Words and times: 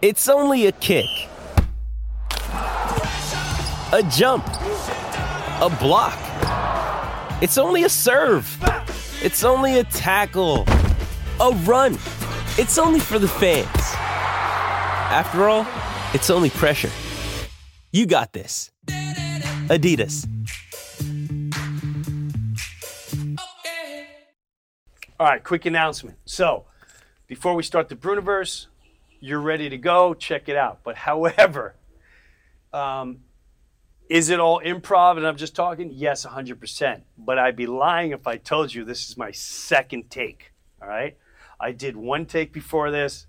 It's 0.00 0.28
only 0.28 0.66
a 0.66 0.72
kick, 0.72 1.08
a 2.52 4.08
jump, 4.12 4.46
a 4.46 5.76
block. 5.80 6.16
It's 7.42 7.58
only 7.58 7.82
a 7.82 7.88
serve. 7.88 8.46
It's 9.20 9.42
only 9.42 9.80
a 9.80 9.82
tackle, 9.82 10.66
a 11.40 11.50
run. 11.64 11.94
It's 12.58 12.78
only 12.78 13.00
for 13.00 13.18
the 13.18 13.26
fans. 13.26 13.66
After 15.10 15.48
all, 15.48 15.66
it's 16.14 16.30
only 16.30 16.50
pressure. 16.50 16.90
You 17.90 18.06
got 18.06 18.32
this. 18.32 18.70
Adidas. 19.66 20.28
All 25.18 25.26
right, 25.26 25.42
quick 25.42 25.66
announcement. 25.66 26.18
So, 26.24 26.66
before 27.26 27.56
we 27.56 27.64
start 27.64 27.88
the 27.88 27.96
Breuniverse, 27.96 28.68
you're 29.20 29.40
ready 29.40 29.68
to 29.68 29.78
go. 29.78 30.14
Check 30.14 30.48
it 30.48 30.56
out. 30.56 30.80
But 30.84 30.96
however, 30.96 31.74
um, 32.72 33.18
is 34.08 34.30
it 34.30 34.40
all 34.40 34.60
improv 34.64 35.16
and 35.16 35.26
I'm 35.26 35.36
just 35.36 35.54
talking? 35.54 35.90
Yes, 35.92 36.24
100%. 36.24 37.02
But 37.16 37.38
I'd 37.38 37.56
be 37.56 37.66
lying 37.66 38.12
if 38.12 38.26
I 38.26 38.36
told 38.36 38.74
you 38.74 38.84
this 38.84 39.08
is 39.08 39.16
my 39.16 39.30
second 39.32 40.10
take. 40.10 40.52
All 40.80 40.88
right. 40.88 41.16
I 41.60 41.72
did 41.72 41.96
one 41.96 42.26
take 42.26 42.52
before 42.52 42.90
this. 42.90 43.26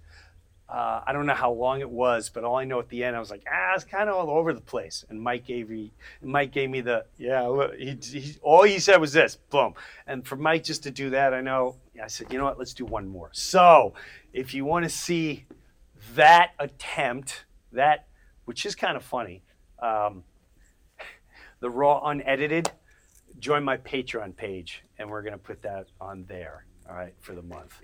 Uh, 0.70 1.02
I 1.06 1.14
don't 1.14 1.26
know 1.26 1.34
how 1.34 1.52
long 1.52 1.80
it 1.82 1.90
was, 1.90 2.30
but 2.30 2.44
all 2.44 2.56
I 2.56 2.64
know 2.64 2.80
at 2.80 2.90
the 2.90 3.04
end, 3.04 3.16
I 3.16 3.20
was 3.20 3.32
like, 3.32 3.44
ah, 3.52 3.74
it's 3.74 3.84
kind 3.84 4.08
of 4.08 4.16
all 4.16 4.30
over 4.30 4.54
the 4.54 4.62
place. 4.62 5.04
And 5.10 5.20
Mike 5.20 5.44
gave 5.44 5.68
me, 5.68 5.92
Mike 6.22 6.52
gave 6.52 6.70
me 6.70 6.82
the, 6.82 7.06
yeah, 7.18 7.70
he, 7.76 7.98
he, 8.04 8.36
all 8.44 8.62
he 8.64 8.78
said 8.78 8.98
was 8.98 9.12
this, 9.12 9.36
boom. 9.36 9.74
And 10.06 10.28
for 10.28 10.36
Mike 10.36 10.64
just 10.64 10.84
to 10.84 10.92
do 10.92 11.10
that, 11.10 11.34
I 11.34 11.42
know, 11.42 11.78
I 12.02 12.06
said, 12.06 12.32
you 12.32 12.38
know 12.38 12.46
what, 12.46 12.60
let's 12.60 12.76
do 12.76 12.86
one 12.86 13.08
more. 13.08 13.32
So 13.34 13.96
if 14.32 14.54
you 14.54 14.64
want 14.64 14.84
to 14.84 14.90
see 14.90 15.48
that 16.16 16.52
attempt, 16.60 17.46
that, 17.72 18.08
which 18.46 18.66
is 18.66 18.76
kind 18.76 18.98
of 18.98 19.04
funny, 19.04 19.44
um, 19.82 20.24
the 21.60 21.70
raw 21.70 22.02
unedited, 22.06 22.72
join 23.40 23.64
my 23.64 23.78
Patreon 23.78 24.36
page, 24.36 24.84
and 24.98 25.10
we're 25.10 25.22
going 25.22 25.34
to 25.34 25.40
put 25.40 25.62
that 25.62 25.88
on 26.00 26.26
there, 26.28 26.66
all 26.90 26.96
right, 26.96 27.14
for 27.20 27.34
the 27.34 27.42
month. 27.42 27.80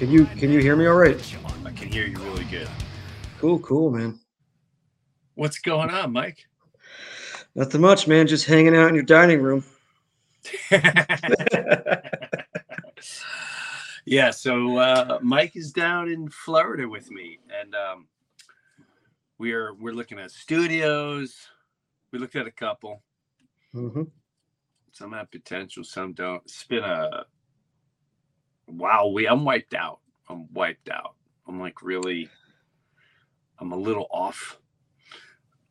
Can 0.00 0.10
you 0.10 0.24
can 0.24 0.50
you 0.50 0.60
hear 0.60 0.76
me 0.76 0.86
all 0.86 0.94
right? 0.94 1.36
I 1.62 1.72
can 1.72 1.92
hear 1.92 2.06
you 2.06 2.16
really 2.20 2.44
good. 2.44 2.66
Cool, 3.38 3.58
cool, 3.58 3.90
man. 3.90 4.18
What's 5.34 5.58
going 5.58 5.90
on, 5.90 6.10
Mike? 6.14 6.46
Nothing 7.54 7.82
much, 7.82 8.08
man. 8.08 8.26
Just 8.26 8.46
hanging 8.46 8.74
out 8.74 8.88
in 8.88 8.94
your 8.94 9.04
dining 9.04 9.42
room. 9.42 9.62
yeah, 14.06 14.30
so 14.30 14.78
uh, 14.78 15.18
Mike 15.20 15.54
is 15.54 15.70
down 15.70 16.08
in 16.08 16.30
Florida 16.30 16.88
with 16.88 17.10
me, 17.10 17.38
and 17.60 17.74
um, 17.74 18.06
we're 19.36 19.74
we're 19.74 19.92
looking 19.92 20.18
at 20.18 20.30
studios. 20.30 21.46
We 22.10 22.18
looked 22.18 22.36
at 22.36 22.46
a 22.46 22.52
couple. 22.52 23.02
Mm-hmm. 23.74 24.04
Some 24.92 25.12
have 25.12 25.30
potential, 25.30 25.84
some 25.84 26.14
don't. 26.14 26.42
It's 26.44 26.64
been 26.64 26.84
a 26.84 27.26
wow. 28.78 29.08
We 29.08 29.26
I'm 29.26 29.44
wiped 29.44 29.74
out. 29.74 30.00
I'm 30.28 30.52
wiped 30.52 30.88
out. 30.88 31.14
I'm 31.46 31.60
like 31.60 31.82
really. 31.82 32.28
I'm 33.58 33.72
a 33.72 33.76
little 33.76 34.06
off. 34.10 34.58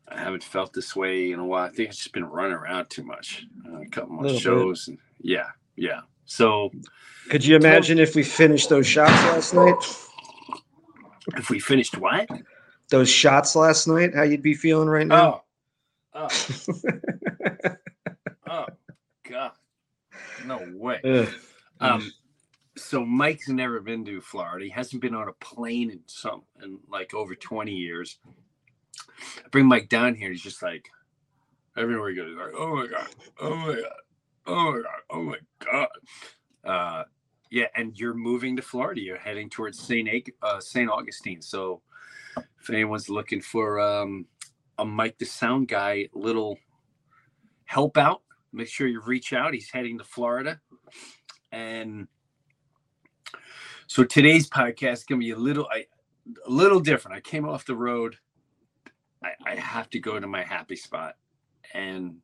I 0.08 0.20
haven't 0.20 0.44
felt 0.44 0.74
this 0.74 0.96
way 0.96 1.32
in 1.32 1.40
a 1.40 1.46
while. 1.46 1.66
I 1.66 1.70
think 1.70 1.90
it's 1.90 1.98
just 1.98 2.14
been 2.14 2.26
running 2.26 2.54
around 2.54 2.90
too 2.90 3.04
much. 3.04 3.46
Uh, 3.66 3.82
a 3.82 3.88
couple 3.88 4.14
more 4.14 4.24
bit. 4.24 4.40
shows, 4.40 4.88
and 4.88 4.98
yeah, 5.20 5.48
yeah. 5.76 6.02
So 6.26 6.72
Could 7.30 7.46
you 7.46 7.56
imagine 7.56 8.00
if 8.00 8.16
we 8.16 8.24
finished 8.24 8.70
those 8.70 8.86
shots 8.88 9.12
last 9.12 9.54
night? 9.54 9.76
if 11.38 11.50
we 11.50 11.60
finished 11.60 11.98
what? 11.98 12.30
Those 12.90 13.10
shots 13.10 13.56
last 13.56 13.88
night, 13.88 14.16
how 14.16 14.24
you'd 14.24 14.42
be 14.42 14.56
feeling 14.56 14.90
right 14.90 15.06
now? 15.06 15.44
Oh, 16.14 16.28
oh, 16.28 17.72
oh, 18.50 18.66
God, 19.30 19.52
no 20.46 20.68
way. 20.74 21.00
Ugh. 21.04 21.30
Um, 21.80 22.12
so 22.80 23.06
Mike's 23.06 23.50
never 23.50 23.80
been 23.80 24.06
to 24.06 24.22
Florida. 24.22 24.66
He 24.66 24.72
hasn't 24.72 25.02
been 25.02 25.16
on 25.16 25.28
a 25.28 25.34
plane 25.34 25.92
in 25.92 26.00
some 26.08 26.44
in 26.62 26.80
like 26.90 27.14
over 27.14 27.36
twenty 27.36 27.74
years. 27.74 28.20
I 29.38 29.48
bring 29.52 29.66
Mike 29.66 29.90
down 29.90 30.16
here. 30.16 30.32
He's 30.32 30.42
just 30.42 30.62
like 30.62 30.90
everywhere 31.78 32.10
he 32.10 32.16
goes. 32.16 32.36
Like, 32.36 32.54
oh 32.58 32.76
my 32.76 32.88
god, 32.88 33.08
oh 33.40 33.56
my 33.56 33.76
god, 33.76 33.84
oh 34.48 34.72
my 34.72 34.82
god, 34.82 35.02
oh 35.10 35.24
my 35.24 35.38
god. 35.60 35.88
Uh, 36.64 37.04
yeah, 37.52 37.68
and 37.76 37.98
you're 37.98 38.14
moving 38.14 38.56
to 38.56 38.62
Florida. 38.62 39.02
You're 39.02 39.18
heading 39.18 39.50
towards 39.50 39.80
Saint 39.80 40.10
Ag- 40.10 40.34
uh, 40.42 40.60
Saint 40.60 40.90
Augustine. 40.90 41.42
So 41.42 41.82
if 42.38 42.70
anyone's 42.70 43.10
looking 43.10 43.42
for 43.42 43.80
um, 43.80 44.26
a 44.78 44.86
Mike 44.86 45.18
the 45.18 45.26
Sound 45.26 45.68
Guy 45.68 46.10
little 46.14 46.58
help 47.66 47.98
out, 47.98 48.22
make 48.54 48.68
sure 48.68 48.88
you 48.88 49.02
reach 49.02 49.34
out. 49.34 49.54
He's 49.54 49.70
heading 49.70 49.98
to 49.98 50.04
Florida, 50.04 50.60
and 51.52 52.08
so 53.90 54.04
today's 54.04 54.48
podcast 54.48 54.94
is 54.94 55.04
gonna 55.04 55.18
be 55.18 55.32
a 55.32 55.36
little 55.36 55.68
I, 55.72 55.88
a 56.46 56.50
little 56.50 56.80
different. 56.80 57.18
I 57.18 57.22
came 57.22 57.50
off 57.50 57.66
the 57.66 57.76
road. 57.76 58.18
I, 59.24 59.32
I 59.44 59.56
have 59.56 59.90
to 59.90 60.00
go 60.00 60.20
to 60.20 60.28
my 60.28 60.44
happy 60.44 60.76
spot, 60.76 61.16
and 61.74 62.18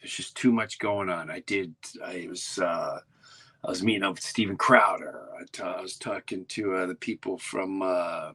there's 0.00 0.14
just 0.14 0.36
too 0.38 0.50
much 0.50 0.78
going 0.78 1.10
on. 1.10 1.30
I 1.30 1.40
did. 1.40 1.74
I 2.02 2.26
was. 2.30 2.58
uh 2.58 3.00
I 3.62 3.68
was 3.68 3.82
meeting 3.82 4.04
up 4.04 4.14
with 4.14 4.22
Steven 4.22 4.56
Crowder. 4.56 5.28
I, 5.62 5.82
was 5.82 5.98
talking 5.98 6.46
to 6.46 6.74
uh, 6.76 6.86
the 6.86 6.94
people 6.94 7.36
from. 7.36 7.82
uh 7.82 8.32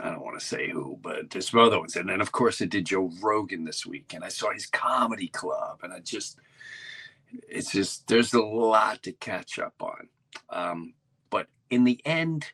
I 0.00 0.10
don't 0.10 0.24
want 0.24 0.40
to 0.40 0.44
say 0.44 0.70
who, 0.70 0.98
but 1.00 1.30
there's 1.30 1.50
some 1.50 1.60
other 1.60 1.78
ones. 1.78 1.94
And 1.94 2.08
then, 2.08 2.20
of 2.20 2.32
course, 2.32 2.60
I 2.60 2.64
did 2.64 2.86
Joe 2.86 3.12
Rogan 3.22 3.64
this 3.64 3.86
week, 3.86 4.12
and 4.12 4.24
I 4.24 4.28
saw 4.28 4.52
his 4.52 4.66
comedy 4.66 5.28
club, 5.28 5.80
and 5.84 5.92
I 5.92 6.00
just, 6.00 6.38
it's 7.48 7.72
just, 7.72 8.08
there's 8.08 8.34
a 8.34 8.42
lot 8.42 9.04
to 9.04 9.12
catch 9.12 9.60
up 9.60 9.74
on. 9.80 10.08
Um, 10.48 10.94
but 11.30 11.46
in 11.70 11.84
the 11.84 12.00
end, 12.04 12.46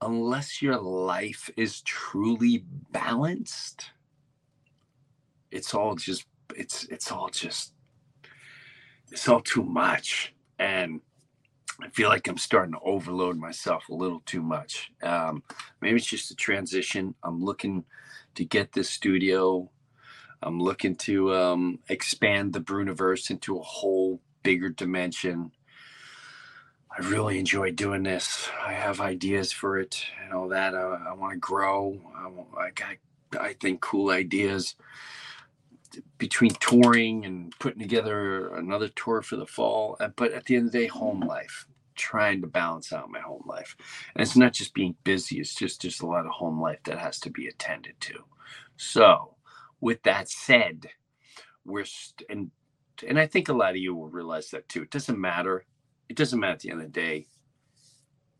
unless 0.00 0.62
your 0.62 0.78
life 0.78 1.50
is 1.56 1.82
truly 1.82 2.64
balanced, 2.90 3.90
it's 5.50 5.74
all 5.74 5.94
just, 5.94 6.26
it's, 6.56 6.84
it's 6.84 7.10
all 7.10 7.28
just, 7.28 7.72
it's 9.10 9.28
all 9.28 9.40
too 9.40 9.62
much. 9.62 10.34
And 10.58 11.00
I 11.82 11.88
feel 11.88 12.08
like 12.08 12.28
I'm 12.28 12.38
starting 12.38 12.72
to 12.72 12.80
overload 12.80 13.36
myself 13.38 13.88
a 13.88 13.94
little 13.94 14.22
too 14.26 14.42
much. 14.42 14.90
Um, 15.02 15.42
maybe 15.80 15.96
it's 15.96 16.06
just 16.06 16.30
a 16.30 16.36
transition. 16.36 17.14
I'm 17.22 17.42
looking 17.42 17.84
to 18.34 18.44
get 18.44 18.72
this 18.72 18.90
studio. 18.90 19.70
I'm 20.42 20.60
looking 20.60 20.96
to 20.96 21.34
um, 21.34 21.78
expand 21.88 22.52
the 22.52 22.60
Breuniverse 22.60 23.30
into 23.30 23.58
a 23.58 23.62
whole 23.62 24.20
bigger 24.42 24.68
dimension. 24.68 25.52
I 26.96 27.02
really 27.08 27.38
enjoy 27.40 27.72
doing 27.72 28.04
this. 28.04 28.48
I 28.64 28.72
have 28.74 29.00
ideas 29.00 29.52
for 29.52 29.78
it 29.78 30.04
and 30.24 30.32
all 30.34 30.48
that. 30.48 30.74
I, 30.74 30.80
I 31.10 31.14
want 31.14 31.34
to 31.34 31.38
grow. 31.38 32.00
I, 32.16 32.62
I 32.66 32.70
got, 32.72 33.42
I 33.42 33.54
think, 33.54 33.80
cool 33.82 34.10
ideas 34.10 34.76
between 36.18 36.52
touring 36.60 37.24
and 37.24 37.54
putting 37.58 37.80
together 37.80 38.54
another 38.54 38.88
tour 38.88 39.22
for 39.22 39.36
the 39.36 39.46
fall. 39.46 39.96
uh, 40.00 40.08
But 40.16 40.32
at 40.32 40.44
the 40.46 40.56
end 40.56 40.66
of 40.66 40.72
the 40.72 40.78
day, 40.80 40.86
home 40.86 41.20
life, 41.20 41.66
trying 41.96 42.40
to 42.42 42.46
balance 42.46 42.92
out 42.92 43.10
my 43.10 43.20
home 43.20 43.44
life. 43.46 43.76
And 44.14 44.22
it's 44.22 44.36
not 44.36 44.52
just 44.54 44.74
being 44.74 44.96
busy, 45.04 45.40
it's 45.40 45.54
just 45.54 45.82
just 45.82 46.02
a 46.02 46.06
lot 46.06 46.26
of 46.26 46.32
home 46.32 46.60
life 46.60 46.80
that 46.84 46.98
has 46.98 47.20
to 47.20 47.30
be 47.30 47.46
attended 47.46 47.94
to. 48.02 48.14
So, 48.76 49.36
with 49.80 50.02
that 50.04 50.28
said, 50.30 50.88
we're 51.64 51.84
st- 51.86 52.28
and 52.30 52.50
and 53.06 53.18
I 53.20 53.26
think 53.26 53.48
a 53.48 53.54
lot 53.54 53.70
of 53.72 53.78
you 53.78 53.94
will 53.94 54.08
realize 54.08 54.50
that 54.50 54.68
too. 54.68 54.82
It 54.82 54.90
doesn't 54.90 55.20
matter. 55.20 55.64
It 56.10 56.16
doesn't 56.16 56.40
matter 56.40 56.54
at 56.54 56.60
the 56.60 56.70
end 56.70 56.82
of 56.82 56.92
the 56.92 57.00
day 57.00 57.26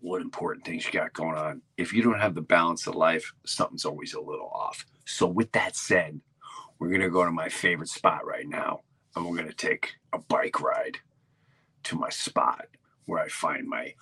what 0.01 0.23
important 0.23 0.67
things 0.67 0.87
you 0.87 0.93
got 0.93 1.15
going 1.15 1.37
on. 1.37 1.63
If 1.79 1.93
you 1.95 2.03
don't 2.03 2.21
have 2.21 2.35
the 2.35 2.43
balance 2.43 2.87
of 2.89 2.97
life, 2.97 3.33
something's 3.47 3.87
always 3.87 4.15
a 4.15 4.21
little 4.21 4.51
off. 4.55 4.87
So, 5.07 5.27
with 5.29 5.53
that 5.53 5.77
said, 5.77 6.21
we're 6.79 6.89
going 6.91 7.01
to 7.03 7.11
go 7.11 7.25
to 7.25 7.31
my 7.33 7.49
favorite 7.49 7.89
spot 7.91 8.27
right 8.27 8.49
now 8.49 8.83
and 9.17 9.25
we're 9.27 9.37
going 9.37 9.49
to 9.49 9.55
take 9.55 9.95
a 10.13 10.19
bike 10.19 10.61
ride 10.61 10.99
to 11.85 11.97
my 11.97 12.11
spot 12.11 12.67
where 13.07 13.23
I 13.23 13.29
find 13.29 13.69
my 13.69 13.95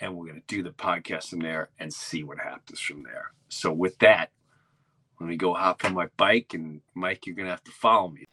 and 0.00 0.16
we're 0.16 0.26
going 0.26 0.40
to 0.40 0.46
do 0.46 0.62
the 0.62 0.70
podcast 0.70 1.30
from 1.30 1.40
there 1.40 1.70
and 1.80 1.92
see 1.92 2.24
what 2.24 2.38
happens 2.38 2.80
from 2.80 3.02
there. 3.04 3.32
So 3.48 3.72
with 3.72 3.98
that, 4.00 4.30
Let 5.20 5.28
me 5.28 5.36
go 5.36 5.54
hop 5.54 5.84
on 5.84 5.94
my 5.94 6.08
bike, 6.16 6.54
and 6.54 6.82
Mike, 6.94 7.26
you're 7.26 7.34
gonna 7.36 7.50
have 7.50 7.64
to 7.64 7.72
follow 7.72 8.10
me. 8.10 8.26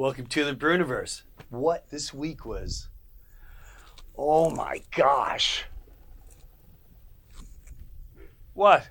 Welcome 0.00 0.28
to 0.28 0.46
the 0.46 0.54
Breuniverse. 0.54 1.24
What 1.50 1.90
this 1.90 2.14
week 2.14 2.46
was. 2.46 2.88
Oh 4.16 4.48
my 4.48 4.80
gosh. 4.96 5.66
What? 8.54 8.88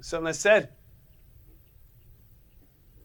Something 0.00 0.26
I 0.26 0.32
said? 0.32 0.70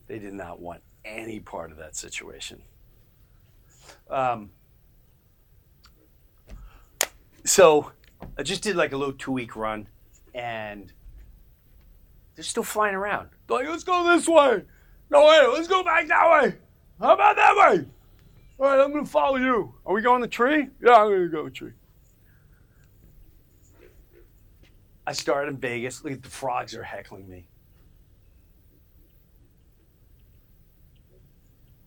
They 0.07 0.19
did 0.19 0.33
not 0.33 0.61
want 0.61 0.83
any 1.03 1.41
part 1.41 1.73
of 1.73 1.77
that 1.79 1.97
situation. 1.97 2.61
Um, 4.09 4.51
so 7.43 7.91
I 8.37 8.43
just 8.43 8.63
did 8.63 8.77
like 8.77 8.93
a 8.93 8.97
little 8.97 9.15
two 9.15 9.33
week 9.33 9.57
run 9.57 9.89
and 10.33 10.93
they're 12.35 12.45
still 12.45 12.63
flying 12.63 12.95
around. 12.95 13.31
They're 13.47 13.57
like, 13.57 13.67
let's 13.67 13.83
go 13.83 14.15
this 14.15 14.29
way. 14.29 14.63
No 15.09 15.25
way, 15.25 15.45
let's 15.51 15.67
go 15.67 15.83
back 15.83 16.07
that 16.07 16.31
way. 16.31 16.55
How 16.99 17.13
about 17.13 17.35
that 17.35 17.55
way? 17.55 17.85
All 18.59 18.67
right, 18.67 18.79
I'm 18.79 18.93
gonna 18.93 19.05
follow 19.05 19.37
you. 19.37 19.73
Are 19.85 19.93
we 19.93 20.01
going 20.01 20.21
to 20.21 20.27
the 20.27 20.31
tree? 20.31 20.69
Yeah, 20.81 20.93
I'm 20.93 21.09
gonna 21.09 21.27
go 21.27 21.43
to 21.43 21.49
the 21.49 21.55
tree. 21.55 21.71
I 25.05 25.11
started 25.11 25.49
in 25.49 25.57
Vegas. 25.57 26.03
Look 26.03 26.21
the 26.21 26.29
frogs 26.29 26.75
are 26.75 26.83
heckling 26.83 27.27
me. 27.27 27.47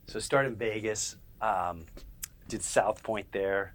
So 0.09 0.19
I 0.19 0.23
started 0.23 0.53
in 0.53 0.57
Vegas. 0.57 1.17
Um, 1.41 1.87
did 2.49 2.63
South 2.63 3.03
Point 3.03 3.33
there. 3.33 3.75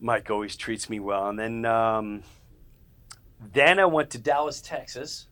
Mike 0.00 0.30
always 0.30 0.56
treats 0.56 0.88
me 0.88 0.98
well, 0.98 1.28
and 1.28 1.38
then 1.38 1.64
um, 1.66 2.22
then 3.52 3.78
I 3.78 3.84
went 3.84 4.10
to 4.10 4.18
Dallas, 4.18 4.60
Texas, 4.60 5.28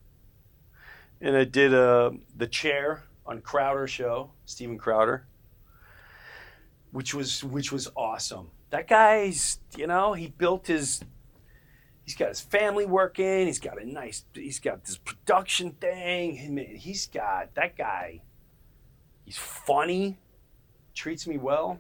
and 1.21 1.35
I 1.37 1.45
did 1.45 1.73
uh, 1.73 2.11
the 2.37 2.47
chair 2.47 3.05
on 3.29 3.41
Crowder 3.43 3.87
show, 3.87 4.31
Steven 4.47 4.79
Crowder, 4.79 5.27
which 6.91 7.15
was 7.15 7.45
which 7.45 7.71
was 7.71 7.89
awesome. 7.95 8.51
That 8.71 8.89
guy's, 8.89 9.61
you 9.77 9.87
know, 9.87 10.15
he 10.15 10.29
built 10.29 10.67
his 10.67 11.01
he's 12.05 12.17
got 12.17 12.29
his 12.29 12.41
family 12.41 12.87
working, 12.87 13.47
he's 13.47 13.61
got 13.61 13.81
a 13.81 13.87
nice 13.87 14.25
he's 14.35 14.59
got 14.59 14.85
this 14.85 14.97
production 14.97 15.73
thing. 15.73 16.41
I 16.45 16.49
mean, 16.49 16.77
he's 16.77 17.07
got 17.07 17.55
that 17.55 17.77
guy 17.77 18.23
he's 19.29 19.37
funny, 19.37 20.17
treats 20.95 21.27
me 21.27 21.37
well. 21.37 21.79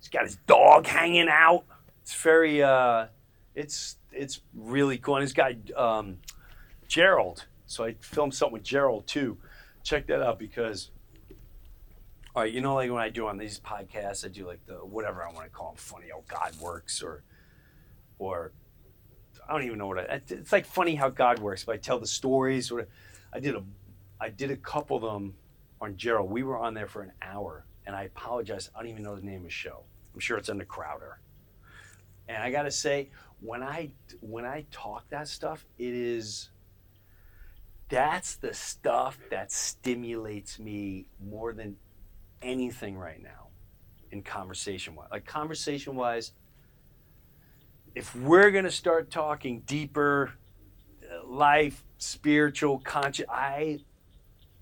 He's 0.00 0.08
got 0.08 0.24
his 0.24 0.36
dog 0.46 0.86
hanging 0.86 1.28
out. 1.28 1.64
It's 2.02 2.14
very 2.14 2.62
uh 2.62 3.08
it's 3.54 3.98
it's 4.12 4.40
really 4.54 4.96
cool. 4.96 5.16
And 5.16 5.22
he's 5.22 5.34
got 5.34 5.52
um, 5.76 6.18
Gerald 6.88 7.44
so 7.66 7.84
I 7.84 7.94
filmed 8.00 8.34
something 8.34 8.52
with 8.52 8.62
Gerald 8.62 9.06
too. 9.06 9.38
Check 9.82 10.06
that 10.08 10.22
out 10.22 10.38
because, 10.38 10.90
all 12.34 12.42
right, 12.42 12.52
you 12.52 12.60
know, 12.60 12.74
like 12.74 12.90
when 12.90 13.02
I 13.02 13.08
do 13.10 13.26
on 13.26 13.38
these 13.38 13.60
podcasts, 13.60 14.24
I 14.24 14.28
do 14.28 14.46
like 14.46 14.64
the 14.66 14.74
whatever 14.74 15.22
I 15.22 15.32
want 15.32 15.44
to 15.44 15.50
call 15.50 15.68
them, 15.68 15.76
funny 15.76 16.06
how 16.10 16.22
God 16.28 16.54
works, 16.60 17.02
or, 17.02 17.22
or, 18.18 18.52
I 19.46 19.52
don't 19.52 19.64
even 19.64 19.78
know 19.78 19.88
what 19.88 19.98
I. 19.98 20.20
It's 20.28 20.52
like 20.52 20.64
funny 20.64 20.94
how 20.94 21.10
God 21.10 21.38
works, 21.38 21.64
but 21.64 21.74
I 21.74 21.78
tell 21.78 21.98
the 21.98 22.06
stories. 22.06 22.70
Or 22.70 22.86
I 23.32 23.40
did 23.40 23.54
a, 23.54 23.62
I 24.18 24.30
did 24.30 24.50
a 24.50 24.56
couple 24.56 24.96
of 24.96 25.02
them 25.02 25.34
on 25.80 25.96
Gerald. 25.96 26.30
We 26.30 26.42
were 26.42 26.56
on 26.56 26.72
there 26.72 26.86
for 26.86 27.02
an 27.02 27.12
hour, 27.20 27.66
and 27.86 27.94
I 27.94 28.04
apologize. 28.04 28.70
I 28.74 28.80
don't 28.80 28.90
even 28.90 29.02
know 29.02 29.16
the 29.16 29.22
name 29.22 29.40
of 29.40 29.44
the 29.44 29.50
show. 29.50 29.84
I'm 30.14 30.20
sure 30.20 30.38
it's 30.38 30.48
under 30.48 30.64
Crowder. 30.64 31.18
And 32.28 32.42
I 32.42 32.50
gotta 32.50 32.70
say, 32.70 33.10
when 33.40 33.62
I 33.62 33.92
when 34.20 34.46
I 34.46 34.64
talk 34.70 35.08
that 35.10 35.28
stuff, 35.28 35.66
it 35.76 35.92
is 35.92 36.48
that's 37.94 38.34
the 38.34 38.52
stuff 38.52 39.16
that 39.30 39.52
stimulates 39.52 40.58
me 40.58 41.06
more 41.24 41.52
than 41.52 41.76
anything 42.42 42.98
right 42.98 43.22
now 43.22 43.50
in 44.10 44.20
conversation 44.20 44.96
wise. 44.96 45.06
Like 45.12 45.24
conversation 45.24 45.94
wise, 45.94 46.32
if 47.94 48.12
we're 48.16 48.50
going 48.50 48.64
to 48.64 48.70
start 48.72 49.12
talking 49.12 49.60
deeper, 49.60 50.32
uh, 51.08 51.24
life, 51.24 51.84
spiritual, 51.98 52.80
conscious, 52.80 53.26
I 53.30 53.78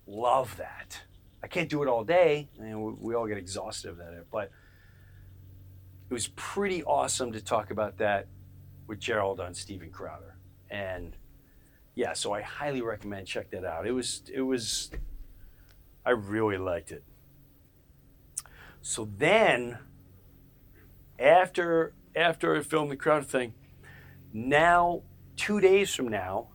love 0.05 0.55
that. 0.57 1.01
I 1.41 1.47
can't 1.47 1.69
do 1.69 1.81
it 1.81 1.89
all 1.89 2.03
day, 2.03 2.49
and 2.59 2.83
we, 2.83 2.93
we 2.99 3.15
all 3.15 3.25
get 3.25 3.39
exhausted 3.39 3.99
at 3.99 4.13
it, 4.13 4.27
but 4.31 4.51
it 6.07 6.13
was 6.13 6.27
pretty 6.35 6.83
awesome 6.83 7.31
to 7.31 7.41
talk 7.41 7.71
about 7.71 7.97
that 7.97 8.27
with 8.85 8.99
Gerald 8.99 9.39
on 9.39 9.55
Steven 9.55 9.89
Crowder. 9.89 10.37
And 10.69 11.15
yeah, 11.95 12.13
so 12.13 12.33
I 12.33 12.41
highly 12.41 12.81
recommend 12.81 13.27
check 13.27 13.51
that 13.51 13.65
out. 13.65 13.85
It 13.85 13.91
was 13.91 14.23
it 14.33 14.41
was 14.41 14.89
I 16.05 16.11
really 16.11 16.57
liked 16.57 16.91
it. 16.91 17.03
So 18.81 19.07
then 19.17 19.77
after 21.19 21.93
after 22.15 22.55
I 22.55 22.61
filmed 22.61 22.91
the 22.91 22.95
crowd 22.95 23.27
thing, 23.27 23.53
now 24.33 25.03
two 25.35 25.59
days 25.59 25.93
from 25.93 26.07
now, 26.07 26.49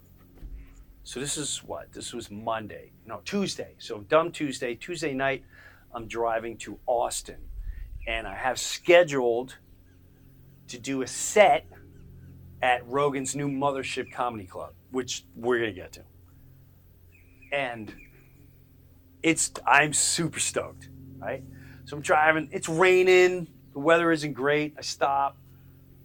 so 1.05 1.21
this 1.21 1.37
is 1.37 1.59
what? 1.65 1.93
This 1.93 2.13
was 2.13 2.31
Monday. 2.31 2.93
No, 3.07 3.21
Tuesday. 3.25 3.75
So 3.79 4.01
dumb 4.01 4.33
Tuesday, 4.33 4.75
Tuesday 4.75 5.15
night, 5.15 5.45
I'm 5.95 6.07
driving 6.07 6.59
to 6.59 6.79
Austin. 6.87 7.39
And 8.07 8.27
I 8.27 8.35
have 8.35 8.59
scheduled 8.59 9.57
to 10.69 10.79
do 10.79 11.03
a 11.03 11.07
set 11.07 11.67
at 12.61 12.87
Rogan's 12.87 13.35
new 13.35 13.49
Mothership 13.49 14.13
Comedy 14.13 14.45
Club 14.45 14.75
which 14.91 15.25
we're 15.35 15.59
gonna 15.59 15.73
get 15.73 15.93
to. 15.93 16.03
And 17.53 17.95
it's 19.23 19.53
I'm 19.67 19.93
super 19.93 20.41
stoked, 20.41 20.89
right? 21.19 21.43
So 21.85 21.97
I'm 21.97 22.03
driving. 22.03 22.49
It's 22.53 22.69
raining. 22.69 23.49
The 23.73 23.79
weather 23.79 24.13
isn't 24.13 24.33
great. 24.33 24.75
I 24.77 24.83
stop, 24.83 25.37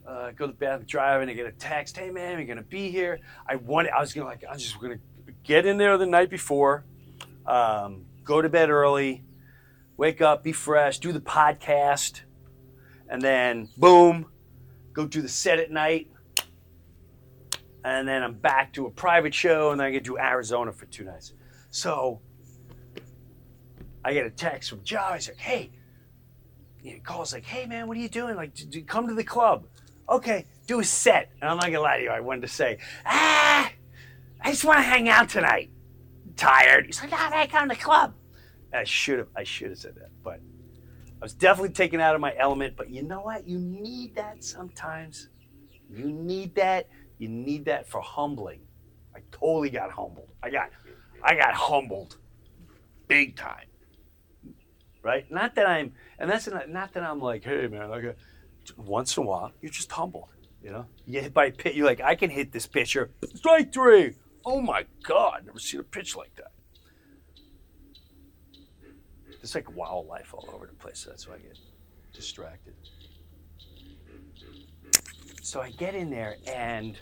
uh, 0.08 0.32
go 0.32 0.48
to 0.48 0.54
the 0.54 0.58
bathroom, 0.58 0.86
driving. 0.88 1.30
I 1.30 1.34
get 1.34 1.46
a 1.46 1.52
text. 1.52 1.98
Hey 1.98 2.10
man, 2.10 2.38
you're 2.38 2.48
gonna 2.48 2.62
be 2.62 2.90
here. 2.90 3.20
I 3.48 3.58
want. 3.58 3.90
I 3.90 4.00
was 4.00 4.14
gonna 4.14 4.28
like. 4.28 4.44
I'm 4.50 4.58
just 4.58 4.80
gonna 4.80 5.00
get 5.44 5.66
in 5.66 5.78
there 5.78 5.98
the 5.98 6.06
night 6.06 6.30
before, 6.30 6.86
um, 7.46 8.06
go 8.24 8.42
to 8.42 8.50
bed 8.50 8.70
early, 8.70 9.24
wake 9.98 10.22
up, 10.22 10.44
be 10.44 10.52
fresh, 10.52 11.00
do 11.00 11.12
the 11.12 11.20
podcast, 11.20 12.22
and 13.10 13.22
then 13.22 13.70
boom, 13.78 14.26
go 14.94 15.06
do 15.06 15.22
the 15.22 15.30
set 15.30 15.60
at 15.60 15.70
night 15.70 16.10
and 17.84 18.08
then 18.08 18.24
I'm 18.24 18.34
back 18.34 18.74
to 18.74 18.86
a 18.86 18.92
private 18.92 19.34
show, 19.34 19.72
and 19.72 19.80
then 19.80 19.88
I 19.88 19.92
get 19.92 20.06
to 20.06 20.18
Arizona 20.18 20.72
for 20.72 20.86
two 20.86 21.04
nights. 21.04 21.34
So 21.70 22.22
I 24.04 24.14
get 24.14 24.26
a 24.26 24.30
text 24.30 24.70
from 24.70 24.84
Joe. 24.84 25.12
He's 25.14 25.28
like, 25.28 25.38
"Hey," 25.38 25.72
he 26.78 27.00
calls 27.00 27.34
like, 27.34 27.44
"Hey 27.44 27.66
man, 27.66 27.88
what 27.88 27.98
are 27.98 28.00
you 28.00 28.10
doing? 28.10 28.36
Like, 28.36 28.56
come 28.88 29.08
to 29.08 29.14
the 29.14 29.24
club." 29.24 29.68
Okay, 30.10 30.46
do 30.68 30.80
a 30.80 30.84
set. 30.84 31.32
And 31.42 31.50
I'm 31.50 31.58
not 31.58 31.68
gonna 31.68 31.82
lie 31.82 31.98
to 31.98 32.04
you. 32.04 32.10
I 32.10 32.20
wanted 32.20 32.42
to 32.42 32.48
say, 32.48 32.80
"Ah, 33.06 33.72
I 34.42 34.52
just 34.52 34.66
want 34.66 34.78
to 34.80 34.84
hang 34.84 35.10
out 35.10 35.30
tonight." 35.30 35.72
I'm 36.26 36.34
tired. 36.34 36.86
He's 36.86 37.02
like, 37.02 37.12
"No, 37.12 37.30
man, 37.30 37.48
come 37.48 37.70
to 37.70 37.76
the 37.76 37.82
club." 37.82 38.14
I 38.74 38.84
should 38.84 39.20
have. 39.20 39.30
I 39.36 39.44
should 39.44 39.70
have 39.70 39.80
said 39.80 39.96
that, 39.96 40.10
but 40.24 40.40
I 41.22 41.22
was 41.22 41.34
definitely 41.34 41.74
taken 41.74 42.00
out 42.00 42.16
of 42.16 42.22
my 42.22 42.36
element. 42.38 42.76
But 42.76 42.90
you 42.90 43.04
know 43.04 43.22
what? 43.22 43.48
You 43.48 43.60
need 43.60 44.16
that 44.16 44.44
sometimes. 44.44 45.30
You 45.90 46.12
need 46.12 46.56
that 46.56 46.90
you 47.18 47.28
need 47.30 47.66
that 47.66 47.88
for 47.88 48.02
humbling. 48.02 48.62
I 49.16 49.20
totally 49.32 49.70
got 49.70 49.92
humbled. 49.92 50.30
I 50.42 50.50
got, 50.50 50.70
I 51.24 51.36
got 51.36 51.54
humbled, 51.54 52.18
big 53.08 53.36
time. 53.36 53.68
Right? 55.02 55.30
Not 55.32 55.56
that 55.56 55.68
I'm, 55.68 55.94
and 56.18 56.30
that's 56.30 56.48
not, 56.48 56.70
not 56.70 56.94
that 56.94 57.04
I'm 57.04 57.20
like, 57.20 57.44
hey 57.44 57.68
man, 57.68 57.92
okay. 57.92 58.14
Once 58.78 59.18
in 59.18 59.24
a 59.24 59.26
while, 59.26 59.52
you're 59.62 59.72
just 59.72 59.92
humbled. 59.92 60.30
You 60.64 60.72
know, 60.72 60.86
you 61.06 61.20
hit 61.20 61.34
by 61.34 61.48
a 61.48 61.52
pitch. 61.52 61.76
You're 61.76 61.86
like, 61.86 62.00
I 62.00 62.16
can 62.16 62.30
hit 62.30 62.54
this 62.54 62.66
pitcher. 62.66 63.12
Strike 63.36 63.74
three. 63.74 64.14
Oh 64.46 64.62
my 64.62 64.86
God, 65.04 65.44
never 65.46 65.60
seen 65.60 65.82
a 65.82 65.84
pitch 65.84 66.16
like 66.16 66.34
that. 66.36 66.52
It's 69.42 69.56
like 69.56 69.76
wildlife 69.76 70.34
all 70.34 70.50
over 70.54 70.66
the 70.66 70.74
place. 70.74 71.06
That's 71.08 71.28
why 71.28 71.36
I 71.36 71.40
get 71.40 71.58
distracted. 72.14 72.74
So 75.54 75.62
I 75.62 75.70
get 75.70 75.94
in 75.94 76.10
there, 76.10 76.38
and 76.52 76.98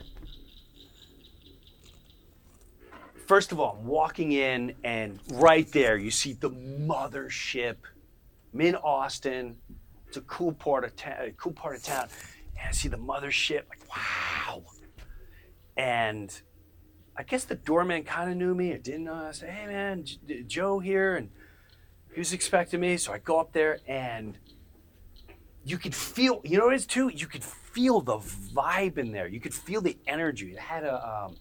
first 3.25 3.53
of 3.53 3.61
all, 3.61 3.77
I'm 3.79 3.87
walking 3.87 4.33
in, 4.33 4.75
and 4.83 5.21
right 5.35 5.71
there, 5.71 5.95
you 5.95 6.11
see 6.11 6.33
the 6.33 6.49
mothership. 6.49 7.77
I'm 8.53 8.59
in 8.59 8.75
Austin. 8.75 9.55
It's 10.05 10.17
a 10.17 10.21
cool 10.23 10.51
part 10.51 10.83
of 10.83 10.97
town. 10.97 11.31
Cool 11.37 11.53
part 11.53 11.77
of 11.77 11.83
town, 11.83 12.09
and 12.59 12.67
I 12.67 12.71
see 12.71 12.89
the 12.89 12.97
mothership. 12.97 13.69
Like, 13.69 13.87
wow. 13.87 14.63
And 15.77 16.37
I 17.15 17.23
guess 17.23 17.45
the 17.45 17.55
doorman 17.55 18.03
kind 18.03 18.29
of 18.29 18.35
knew 18.35 18.53
me. 18.53 18.73
I 18.73 18.79
didn't 18.79 19.05
know. 19.05 19.13
I 19.13 19.31
said, 19.31 19.51
"Hey, 19.51 19.65
man, 19.67 20.03
J- 20.03 20.43
Joe 20.43 20.79
here," 20.79 21.15
and 21.15 21.29
he 22.13 22.19
was 22.19 22.33
expecting 22.33 22.81
me. 22.81 22.97
So 22.97 23.13
I 23.13 23.19
go 23.19 23.39
up 23.39 23.53
there, 23.53 23.79
and 23.87 24.37
you 25.63 25.77
could 25.77 25.95
feel. 25.95 26.41
You 26.43 26.57
know 26.57 26.65
what 26.65 26.73
it 26.73 26.81
is 26.81 26.85
too? 26.85 27.07
You 27.07 27.27
could 27.27 27.45
feel 27.71 28.01
the 28.01 28.17
vibe 28.17 28.97
in 28.97 29.11
there. 29.11 29.27
You 29.27 29.39
could 29.39 29.53
feel 29.53 29.81
the 29.81 29.97
energy. 30.07 30.51
It 30.51 30.59
had 30.59 30.83
a. 30.83 31.25
Um, 31.25 31.35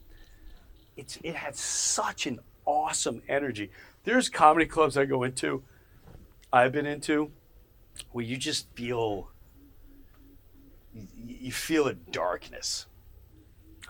it's 0.96 1.18
it 1.22 1.34
had 1.34 1.56
such 1.56 2.26
an 2.26 2.40
awesome 2.64 3.22
energy. 3.28 3.70
There's 4.04 4.28
comedy 4.28 4.66
clubs 4.66 4.96
I 4.96 5.04
go 5.04 5.22
into. 5.22 5.62
I've 6.52 6.72
been 6.72 6.86
into 6.86 7.30
where 8.12 8.24
you 8.24 8.36
just 8.36 8.68
feel 8.74 9.30
you, 10.92 11.52
feel 11.52 11.86
a 11.86 11.94
darkness. 11.94 12.86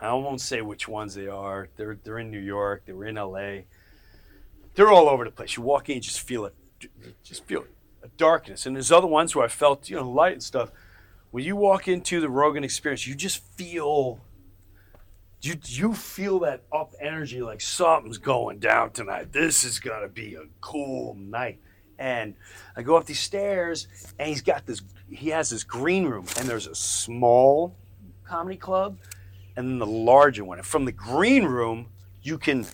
I 0.01 0.13
won't 0.15 0.41
say 0.41 0.61
which 0.63 0.89
ones 0.89 1.15
they 1.15 1.29
are. 1.29 1.69
They're 1.77 1.99
they're 2.03 2.19
in 2.19 2.31
New 2.31 2.41
York. 2.41 2.83
They 2.87 2.93
were 2.93 3.07
in 3.07 3.19
L.A. 3.19 3.67
They're 4.75 4.91
all 4.91 5.09
over 5.09 5.25
the 5.25 5.31
place. 5.31 5.57
You 5.57 5.63
walk 5.63 5.89
in, 5.89 5.97
you 5.97 6.01
just 6.01 6.21
feel 6.21 6.45
it, 6.45 6.55
just 7.25 7.45
feel 7.45 7.63
it, 7.63 7.71
a 8.03 8.09
darkness. 8.09 8.67
And 8.67 8.77
there's 8.77 8.93
other 8.93 9.07
ones 9.07 9.35
where 9.35 9.45
I 9.45 9.49
felt 9.49 9.91
you 9.91 9.97
know 9.97 10.09
light 10.09 10.35
and 10.35 10.43
stuff. 10.43 10.71
When 11.31 11.45
you 11.45 11.55
walk 11.55 11.87
into 11.87 12.21
the 12.21 12.29
Rogan 12.29 12.65
Experience, 12.65 13.07
you 13.07 13.15
just 13.15 13.45
feel 13.57 14.21
you 15.43 15.55
you 15.65 15.95
feel 15.95 16.41
that 16.41 16.65
up 16.73 16.93
energy 17.01 17.41
like 17.41 17.61
something's 17.61 18.19
going 18.19 18.59
down 18.59 18.91
tonight. 18.91 19.33
This 19.33 19.63
is 19.63 19.79
gonna 19.79 20.09
be 20.09 20.35
a 20.35 20.47
cool 20.61 21.15
night. 21.15 21.61
And 22.01 22.35
I 22.77 22.83
go 22.83 22.97
up 22.97 23.07
these 23.07 23.21
stairs, 23.21 23.87
and 24.19 24.29
he's 24.29 24.43
got 24.43 24.67
this. 24.67 24.83
He 25.09 25.29
has 25.29 25.51
this 25.51 25.63
green 25.63 26.07
room, 26.07 26.27
and 26.37 26.49
there's 26.49 26.67
a 26.67 26.75
small 26.75 27.77
comedy 28.25 28.57
club, 28.57 28.99
and 29.57 29.69
then 29.69 29.79
the 29.79 29.87
larger 29.87 30.45
one. 30.45 30.59
And 30.59 30.67
from 30.67 30.85
the 30.85 30.93
green 30.93 31.45
room, 31.45 31.91
you 32.23 32.39
can. 32.39 32.67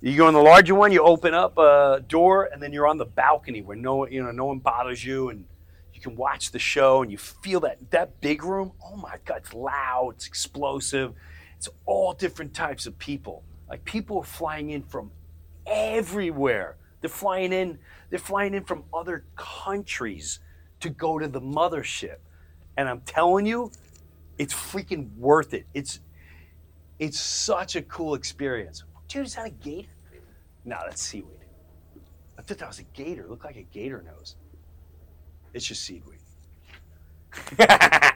You 0.00 0.16
go 0.16 0.28
in 0.28 0.34
the 0.34 0.42
larger 0.42 0.74
one, 0.74 0.90
you 0.90 1.02
open 1.02 1.32
up 1.32 1.56
a 1.58 2.04
door, 2.06 2.44
and 2.52 2.62
then 2.62 2.72
you're 2.72 2.88
on 2.88 2.98
the 2.98 3.04
balcony 3.04 3.62
where 3.62 3.76
no, 3.76 4.06
you 4.06 4.22
know, 4.22 4.32
no 4.32 4.46
one 4.46 4.58
bothers 4.58 5.04
you, 5.04 5.28
and 5.28 5.46
can 6.02 6.16
watch 6.16 6.50
the 6.50 6.58
show, 6.58 7.02
and 7.02 7.10
you 7.10 7.18
feel 7.18 7.60
that 7.60 7.78
that 7.90 8.20
big 8.20 8.44
room. 8.44 8.72
Oh 8.84 8.96
my 8.96 9.16
God, 9.24 9.38
it's 9.38 9.54
loud, 9.54 10.14
it's 10.16 10.26
explosive, 10.26 11.14
it's 11.56 11.68
all 11.86 12.12
different 12.12 12.52
types 12.54 12.86
of 12.86 12.98
people. 12.98 13.44
Like 13.68 13.84
people 13.84 14.18
are 14.18 14.24
flying 14.24 14.70
in 14.70 14.82
from 14.82 15.10
everywhere. 15.66 16.76
They're 17.00 17.08
flying 17.10 17.52
in. 17.52 17.78
They're 18.10 18.18
flying 18.18 18.54
in 18.54 18.64
from 18.64 18.84
other 18.92 19.24
countries 19.36 20.40
to 20.80 20.90
go 20.90 21.18
to 21.18 21.28
the 21.28 21.40
mothership, 21.40 22.16
and 22.76 22.88
I'm 22.88 23.00
telling 23.02 23.46
you, 23.46 23.70
it's 24.38 24.54
freaking 24.54 25.14
worth 25.16 25.54
it. 25.54 25.66
It's 25.74 26.00
it's 26.98 27.18
such 27.18 27.76
a 27.76 27.82
cool 27.82 28.14
experience. 28.14 28.84
Dude, 29.08 29.26
is 29.26 29.34
that 29.34 29.46
a 29.46 29.50
gator? 29.50 29.88
No, 30.64 30.78
that's 30.84 31.02
seaweed. 31.02 31.26
I 32.38 32.42
thought 32.42 32.58
that 32.58 32.68
was 32.68 32.78
a 32.78 32.84
gator. 32.94 33.22
It 33.22 33.30
looked 33.30 33.44
like 33.44 33.56
a 33.56 33.62
gator 33.62 34.02
nose. 34.02 34.36
It's 35.52 35.66
just 35.66 35.84
seaweed. 35.84 36.18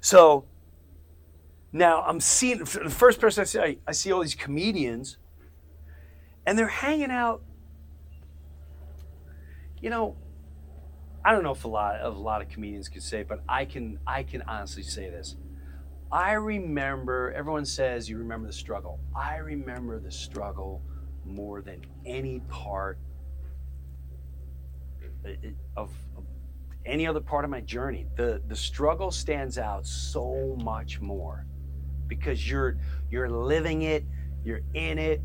so 0.00 0.44
now 1.72 2.02
I'm 2.02 2.20
seeing 2.20 2.58
the 2.58 2.66
first 2.66 3.20
person 3.20 3.42
I 3.42 3.44
see. 3.44 3.58
I, 3.58 3.76
I 3.86 3.92
see 3.92 4.12
all 4.12 4.22
these 4.22 4.34
comedians, 4.34 5.18
and 6.46 6.58
they're 6.58 6.68
hanging 6.68 7.10
out. 7.10 7.42
You 9.80 9.90
know, 9.90 10.16
I 11.24 11.32
don't 11.32 11.42
know 11.42 11.52
if 11.52 11.64
a 11.64 11.68
lot 11.68 11.96
of 11.96 12.16
a 12.16 12.18
lot 12.18 12.42
of 12.42 12.48
comedians 12.48 12.88
could 12.88 13.02
say, 13.02 13.22
but 13.22 13.42
I 13.48 13.64
can 13.64 13.98
I 14.06 14.22
can 14.22 14.42
honestly 14.42 14.82
say 14.82 15.10
this. 15.10 15.36
I 16.12 16.32
remember 16.34 17.32
everyone 17.32 17.64
says 17.64 18.08
you 18.08 18.18
remember 18.18 18.46
the 18.46 18.52
struggle. 18.52 19.00
I 19.16 19.36
remember 19.36 19.98
the 19.98 20.12
struggle 20.12 20.80
more 21.24 21.60
than 21.60 21.82
any 22.06 22.40
part 22.48 22.98
Uh, 25.24 25.30
of, 25.76 25.90
of 26.16 26.24
any 26.86 27.06
other 27.06 27.20
part 27.20 27.44
of 27.44 27.50
my 27.50 27.60
journey. 27.60 28.06
The 28.16 28.42
the 28.46 28.56
struggle 28.56 29.10
stands 29.10 29.58
out 29.58 29.86
so 29.86 30.56
much 30.62 31.00
more 31.00 31.46
because 32.06 32.48
you're 32.48 32.76
you're 33.10 33.30
living 33.30 33.82
it, 33.82 34.04
you're 34.44 34.60
in 34.74 34.98
it. 34.98 35.22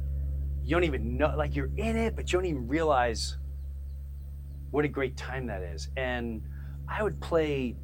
You 0.64 0.76
don't 0.76 0.84
even 0.84 1.18
know 1.18 1.34
like 1.36 1.56
you're 1.56 1.72
in 1.78 1.98
it, 1.98 2.16
but 2.16 2.32
you 2.32 2.40
don't 2.40 2.46
even 2.46 2.68
realize 2.68 3.38
what 4.72 4.86
a 4.86 4.88
great 4.88 5.18
time 5.18 5.48
that 5.48 5.64
is. 5.64 5.90
And 5.98 6.42
I 6.88 7.04
would 7.04 7.20
play 7.20 7.76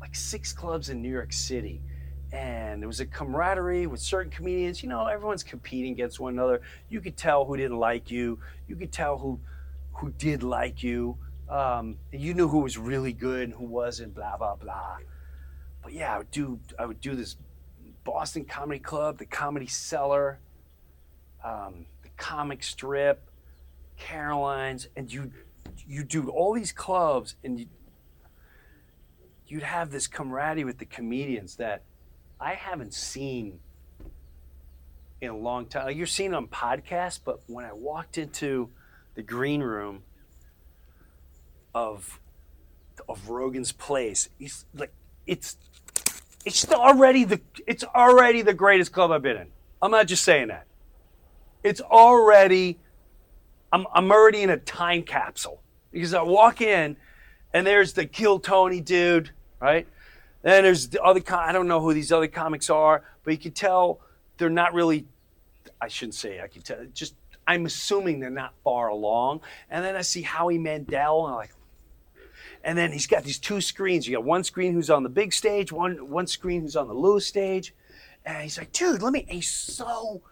like 0.00 0.14
six 0.14 0.52
clubs 0.52 0.90
in 0.90 1.00
New 1.02 1.10
York 1.10 1.32
City. 1.32 1.80
And 2.30 2.82
there 2.82 2.88
was 2.88 3.00
a 3.00 3.06
camaraderie 3.06 3.86
with 3.86 4.00
certain 4.00 4.30
comedians. 4.30 4.82
You 4.82 4.90
know, 4.90 5.06
everyone's 5.06 5.42
competing 5.42 5.92
against 5.92 6.20
one 6.20 6.34
another. 6.34 6.60
You 6.90 7.00
could 7.00 7.16
tell 7.16 7.46
who 7.46 7.56
didn't 7.56 7.78
like 7.78 8.10
you. 8.10 8.38
You 8.66 8.76
could 8.76 8.92
tell 8.92 9.16
who 9.16 9.40
who 9.98 10.10
did 10.10 10.42
like 10.42 10.82
you. 10.82 11.16
Um, 11.48 11.96
you 12.12 12.34
knew 12.34 12.48
who 12.48 12.60
was 12.60 12.76
really 12.76 13.12
good 13.12 13.44
and 13.44 13.52
who 13.52 13.64
wasn't. 13.64 14.14
Blah 14.14 14.36
blah 14.36 14.56
blah. 14.56 14.98
But 15.82 15.92
yeah, 15.92 16.14
I 16.14 16.18
would 16.18 16.30
do 16.30 16.60
I 16.78 16.86
would 16.86 17.00
do 17.00 17.14
this 17.14 17.36
Boston 18.04 18.44
Comedy 18.44 18.80
Club, 18.80 19.18
the 19.18 19.26
Comedy 19.26 19.66
Cellar, 19.66 20.38
um, 21.44 21.86
the 22.02 22.08
Comic 22.16 22.62
Strip, 22.62 23.30
Caroline's, 23.96 24.88
and 24.96 25.12
you 25.12 25.32
you 25.86 26.04
do 26.04 26.28
all 26.28 26.54
these 26.54 26.72
clubs, 26.72 27.34
and 27.42 27.58
you 27.60 27.66
you'd 29.46 29.62
have 29.62 29.90
this 29.90 30.06
camaraderie 30.06 30.64
with 30.64 30.78
the 30.78 30.84
comedians 30.84 31.56
that 31.56 31.82
I 32.40 32.54
haven't 32.54 32.94
seen 32.94 33.60
in 35.20 35.30
a 35.30 35.36
long 35.36 35.66
time. 35.66 35.96
You're 35.96 36.06
seeing 36.06 36.34
on 36.34 36.46
podcasts, 36.46 37.18
but 37.22 37.40
when 37.46 37.64
I 37.64 37.72
walked 37.72 38.18
into 38.18 38.70
the 39.18 39.24
green 39.24 39.64
room 39.64 40.04
of 41.74 42.20
of 43.08 43.28
Rogan's 43.28 43.72
place, 43.72 44.28
he's 44.38 44.64
like 44.72 44.92
it's 45.26 45.56
it's 46.44 46.70
already 46.70 47.24
the 47.24 47.40
it's 47.66 47.82
already 47.82 48.42
the 48.42 48.54
greatest 48.54 48.92
club 48.92 49.10
I've 49.10 49.22
been 49.22 49.36
in. 49.36 49.48
I'm 49.82 49.90
not 49.90 50.06
just 50.06 50.22
saying 50.22 50.48
that. 50.48 50.68
It's 51.64 51.80
already 51.80 52.78
I'm 53.72 53.88
I'm 53.92 54.08
already 54.12 54.42
in 54.42 54.50
a 54.50 54.56
time 54.56 55.02
capsule 55.02 55.62
because 55.90 56.14
I 56.14 56.22
walk 56.22 56.60
in 56.60 56.96
and 57.52 57.66
there's 57.66 57.94
the 57.94 58.06
Kill 58.06 58.38
Tony 58.38 58.80
dude, 58.80 59.32
right? 59.60 59.88
Then 60.42 60.62
there's 60.62 60.90
the 60.90 61.02
other 61.02 61.18
com- 61.18 61.42
I 61.42 61.50
don't 61.50 61.66
know 61.66 61.80
who 61.80 61.92
these 61.92 62.12
other 62.12 62.28
comics 62.28 62.70
are, 62.70 63.02
but 63.24 63.32
you 63.32 63.38
can 63.38 63.50
tell 63.50 63.98
they're 64.36 64.48
not 64.48 64.74
really 64.74 65.06
I 65.80 65.88
shouldn't 65.88 66.14
say 66.14 66.40
I 66.40 66.46
can 66.46 66.62
tell 66.62 66.86
just 66.94 67.16
I'm 67.48 67.66
assuming 67.66 68.20
they're 68.20 68.30
not 68.30 68.52
far 68.62 68.88
along. 68.88 69.40
And 69.70 69.84
then 69.84 69.96
I 69.96 70.02
see 70.02 70.22
Howie 70.22 70.58
Mandel 70.58 71.24
and 71.24 71.32
I'm 71.32 71.38
like 71.38 71.50
and 72.64 72.76
then 72.76 72.92
he's 72.92 73.06
got 73.06 73.24
these 73.24 73.38
two 73.38 73.60
screens. 73.60 74.06
You 74.06 74.16
got 74.16 74.24
one 74.24 74.44
screen 74.44 74.74
who's 74.74 74.90
on 74.90 75.02
the 75.02 75.08
big 75.08 75.32
stage, 75.32 75.72
one 75.72 76.10
one 76.10 76.26
screen 76.26 76.62
who's 76.62 76.76
on 76.76 76.86
the 76.86 76.94
little 76.94 77.20
stage. 77.20 77.74
And 78.26 78.42
he's 78.42 78.58
like, 78.58 78.72
dude, 78.72 79.02
let 79.02 79.12
me 79.12 79.24
he's 79.28 79.50
so 79.50 80.22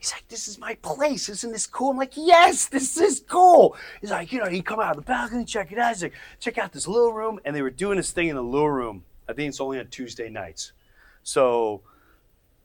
He's 0.00 0.12
like, 0.12 0.26
this 0.28 0.48
is 0.48 0.58
my 0.58 0.76
place. 0.76 1.28
Isn't 1.28 1.52
this 1.52 1.66
cool? 1.66 1.90
I'm 1.90 1.98
like, 1.98 2.14
yes, 2.16 2.68
this 2.68 2.96
is 2.96 3.20
cool. 3.20 3.76
He's 4.00 4.10
like, 4.10 4.32
you 4.32 4.38
know, 4.40 4.48
he 4.48 4.62
come 4.62 4.80
out 4.80 4.96
of 4.96 4.96
the 4.96 5.02
balcony, 5.02 5.44
check 5.44 5.72
it 5.72 5.78
out. 5.78 5.92
He's 5.92 6.02
like, 6.02 6.14
check 6.38 6.56
out 6.56 6.72
this 6.72 6.88
little 6.88 7.12
room. 7.12 7.38
And 7.44 7.54
they 7.54 7.60
were 7.60 7.70
doing 7.70 7.98
this 7.98 8.10
thing 8.10 8.28
in 8.28 8.36
the 8.36 8.42
little 8.42 8.70
room. 8.70 9.04
I 9.28 9.34
think 9.34 9.50
it's 9.50 9.60
only 9.60 9.78
on 9.78 9.88
Tuesday 9.88 10.30
nights. 10.30 10.72
So 11.22 11.82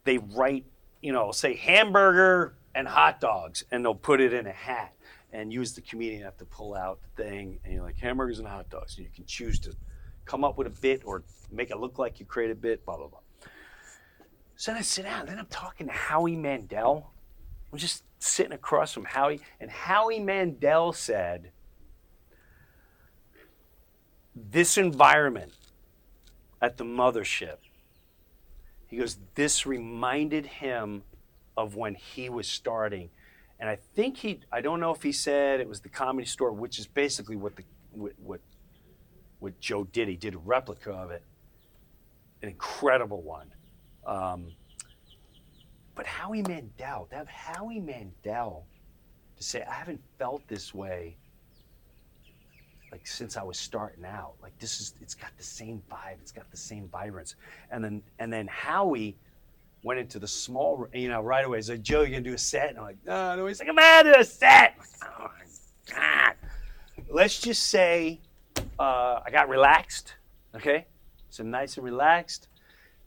they 0.05 0.17
write, 0.17 0.63
you 1.01 1.11
know, 1.11 1.31
say 1.31 1.55
hamburger 1.55 2.53
and 2.75 2.87
hot 2.87 3.19
dogs, 3.21 3.63
and 3.71 3.83
they'll 3.83 3.95
put 3.95 4.21
it 4.21 4.33
in 4.33 4.45
a 4.45 4.51
hat 4.51 4.93
and 5.31 5.51
use 5.51 5.73
the 5.73 5.81
comedian 5.81 6.21
have 6.23 6.37
to 6.37 6.45
pull 6.45 6.75
out 6.75 6.99
the 7.01 7.23
thing. 7.23 7.59
And 7.63 7.73
you're 7.73 7.83
like, 7.83 7.97
hamburgers 7.97 8.39
and 8.39 8.47
hot 8.47 8.69
dogs. 8.69 8.97
And 8.97 9.05
you 9.05 9.11
can 9.13 9.25
choose 9.25 9.59
to 9.61 9.73
come 10.25 10.43
up 10.43 10.57
with 10.57 10.67
a 10.67 10.81
bit 10.81 11.01
or 11.05 11.23
make 11.51 11.71
it 11.71 11.77
look 11.77 11.97
like 11.97 12.19
you 12.19 12.25
create 12.25 12.51
a 12.51 12.55
bit, 12.55 12.85
blah, 12.85 12.97
blah, 12.97 13.07
blah. 13.07 13.19
So 14.55 14.71
then 14.71 14.79
I 14.79 14.81
sit 14.83 15.05
down. 15.05 15.25
Then 15.25 15.39
I'm 15.39 15.47
talking 15.47 15.87
to 15.87 15.93
Howie 15.93 16.35
Mandel. 16.35 17.11
I'm 17.71 17.77
just 17.77 18.03
sitting 18.19 18.53
across 18.53 18.93
from 18.93 19.05
Howie, 19.05 19.41
and 19.59 19.69
Howie 19.69 20.19
Mandel 20.19 20.93
said, 20.93 21.51
This 24.33 24.77
environment 24.77 25.53
at 26.61 26.77
the 26.77 26.85
mothership, 26.85 27.57
he 28.87 28.97
goes, 28.97 29.17
This 29.35 29.65
reminded 29.65 30.45
him 30.45 31.03
of 31.57 31.75
when 31.75 31.95
he 31.95 32.29
was 32.29 32.47
starting. 32.47 33.09
And 33.59 33.69
I 33.69 33.77
think 33.95 34.17
he, 34.17 34.41
I 34.51 34.61
don't 34.61 34.79
know 34.79 34.91
if 34.91 35.01
he 35.01 35.11
said 35.11 35.59
it 35.59 35.69
was 35.69 35.81
the 35.81 35.89
comedy 35.89 36.27
store, 36.27 36.51
which 36.51 36.79
is 36.79 36.87
basically 36.87 37.35
what 37.35 37.55
the, 37.55 37.63
what, 37.91 38.41
what, 39.39 39.59
Joe 39.59 39.85
did. 39.85 40.07
He 40.07 40.15
did 40.15 40.35
a 40.35 40.39
replica 40.39 40.91
of 40.91 41.11
it, 41.11 41.23
an 42.41 42.49
incredible 42.49 43.21
one. 43.21 43.47
Um, 44.05 44.47
but 45.95 46.05
Howie 46.05 46.41
Mandel, 46.41 47.07
to 47.09 47.15
have 47.15 47.27
Howie 47.27 47.79
Mandel 47.79 48.65
to 49.37 49.43
say, 49.43 49.63
I 49.63 49.73
haven't 49.73 50.01
felt 50.17 50.45
this 50.47 50.73
way 50.73 51.15
like 52.95 53.07
since 53.07 53.35
I 53.35 53.43
was 53.43 53.57
starting 53.57 54.05
out. 54.05 54.35
Like 54.41 54.57
this 54.57 54.79
is 54.79 54.93
it's 55.01 55.15
got 55.15 55.31
the 55.37 55.43
same 55.43 55.81
vibe, 55.91 56.21
it's 56.21 56.31
got 56.31 56.49
the 56.49 56.55
same 56.55 56.87
vibrance. 56.87 57.35
And 57.69 57.83
then 57.83 58.01
and 58.19 58.31
then 58.31 58.47
Howie 58.47 59.17
went 59.85 59.99
into 59.99 60.17
the 60.17 60.27
small 60.27 60.77
room, 60.77 60.89
you 60.95 61.07
know, 61.07 61.21
right 61.21 61.45
away. 61.45 61.59
He's 61.59 61.69
like, 61.69 61.83
Joe, 61.83 62.01
you 62.01 62.09
gonna 62.09 62.21
do 62.21 62.33
a 62.33 62.37
set? 62.39 62.69
And 62.69 62.79
I'm 62.79 62.85
like, 62.85 62.97
no, 63.05 63.35
no. 63.35 63.45
He's 63.45 63.59
like, 63.59 63.69
I'm 63.69 63.75
gonna 63.75 64.13
do 64.15 64.19
a 64.19 64.25
set. 64.25 64.73
Like, 64.79 65.11
oh 65.19 65.27
my 65.27 65.95
God. 65.95 66.33
Let's 67.07 67.39
just 67.39 67.67
say 67.67 68.19
uh, 68.79 69.19
I 69.23 69.29
got 69.31 69.47
relaxed, 69.47 70.15
okay? 70.55 70.87
So 71.29 71.43
nice 71.43 71.77
and 71.77 71.85
relaxed. 71.85 72.47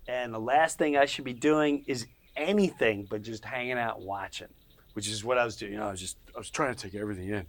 And 0.06 0.32
the 0.32 0.38
last 0.38 0.78
thing 0.78 0.96
I 0.96 1.04
should 1.04 1.24
be 1.24 1.32
doing 1.32 1.84
is 1.88 2.06
anything 2.36 3.08
but 3.10 3.22
just 3.22 3.44
hanging 3.44 3.72
out 3.72 4.00
watching, 4.00 4.48
which 4.92 5.08
is 5.08 5.24
what 5.24 5.36
I 5.36 5.44
was 5.44 5.56
doing. 5.56 5.72
You 5.72 5.78
know, 5.78 5.88
I 5.88 5.90
was 5.90 6.00
just, 6.00 6.16
I 6.32 6.38
was 6.38 6.48
trying 6.48 6.72
to 6.72 6.80
take 6.80 6.94
everything 6.94 7.28
in. 7.28 7.44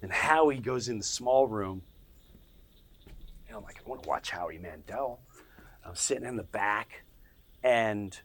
And 0.00 0.10
Howie 0.10 0.60
goes 0.60 0.88
in 0.88 0.96
the 0.96 1.04
small 1.04 1.46
room. 1.46 1.82
And 3.48 3.56
I'm 3.58 3.62
like, 3.64 3.82
I 3.84 3.88
want 3.88 4.02
to 4.04 4.08
watch 4.08 4.30
Howie 4.30 4.56
Mandel. 4.58 5.20
I'm 5.84 5.94
sitting 5.94 6.24
in 6.24 6.36
the 6.36 6.42
back 6.42 7.04
and 7.62 8.18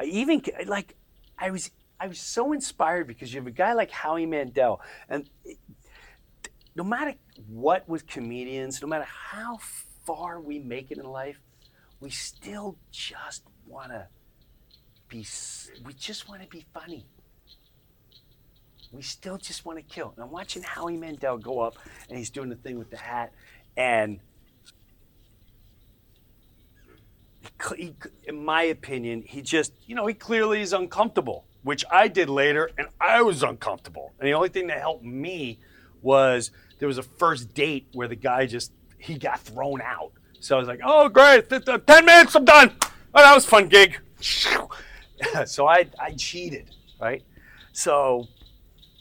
I 0.00 0.04
even 0.04 0.42
like 0.66 0.96
I 1.38 1.50
was 1.50 1.70
I 2.00 2.08
was 2.08 2.18
so 2.18 2.52
inspired 2.52 3.06
because 3.06 3.32
you 3.32 3.40
have 3.40 3.46
a 3.46 3.52
guy 3.52 3.74
like 3.74 3.90
Howie 3.90 4.26
Mandel 4.26 4.80
and 5.08 5.28
it, 5.44 5.58
no 6.74 6.84
matter 6.84 7.14
what 7.46 7.86
with 7.86 8.06
comedians, 8.06 8.80
no 8.80 8.88
matter 8.88 9.04
how 9.06 9.58
far 10.06 10.40
we 10.40 10.58
make 10.58 10.90
it 10.90 10.98
in 10.98 11.04
life, 11.04 11.38
we 12.00 12.08
still 12.08 12.78
just 12.90 13.42
want 13.66 13.90
to 13.90 14.06
be 15.08 15.26
we 15.84 15.92
just 15.92 16.28
want 16.28 16.40
to 16.40 16.48
be 16.48 16.64
funny. 16.72 17.06
We 18.92 19.02
still 19.02 19.36
just 19.36 19.64
want 19.64 19.78
to 19.78 19.84
kill. 19.84 20.12
And 20.16 20.24
I'm 20.24 20.30
watching 20.30 20.62
Howie 20.62 20.96
Mandel 20.96 21.36
go 21.36 21.60
up 21.60 21.76
and 22.08 22.18
he's 22.18 22.30
doing 22.30 22.48
the 22.48 22.56
thing 22.56 22.78
with 22.78 22.90
the 22.90 22.96
hat 22.96 23.32
and 23.76 24.20
he, 27.76 27.94
in 28.24 28.44
my 28.44 28.62
opinion, 28.62 29.22
he 29.22 29.42
just, 29.42 29.72
you 29.86 29.94
know, 29.94 30.06
he 30.06 30.14
clearly 30.14 30.60
is 30.60 30.72
uncomfortable, 30.72 31.44
which 31.62 31.84
I 31.90 32.08
did 32.08 32.28
later, 32.28 32.70
and 32.78 32.88
I 33.00 33.22
was 33.22 33.42
uncomfortable. 33.42 34.12
And 34.18 34.28
the 34.28 34.34
only 34.34 34.48
thing 34.48 34.68
that 34.68 34.78
helped 34.78 35.04
me 35.04 35.58
was 36.02 36.50
there 36.78 36.88
was 36.88 36.98
a 36.98 37.02
first 37.02 37.54
date 37.54 37.86
where 37.92 38.08
the 38.08 38.16
guy 38.16 38.46
just 38.46 38.72
he 38.98 39.16
got 39.18 39.40
thrown 39.40 39.80
out. 39.80 40.12
So 40.40 40.56
I 40.56 40.58
was 40.58 40.68
like, 40.68 40.80
oh 40.82 41.08
great, 41.08 41.48
ten 41.48 42.04
minutes, 42.04 42.34
I'm 42.34 42.44
done. 42.44 42.72
Oh, 43.14 43.22
that 43.22 43.34
was 43.34 43.44
fun 43.44 43.68
gig. 43.68 43.98
so 44.20 45.66
I 45.66 45.86
I 45.98 46.12
cheated, 46.16 46.70
right? 47.00 47.22
So, 47.72 48.26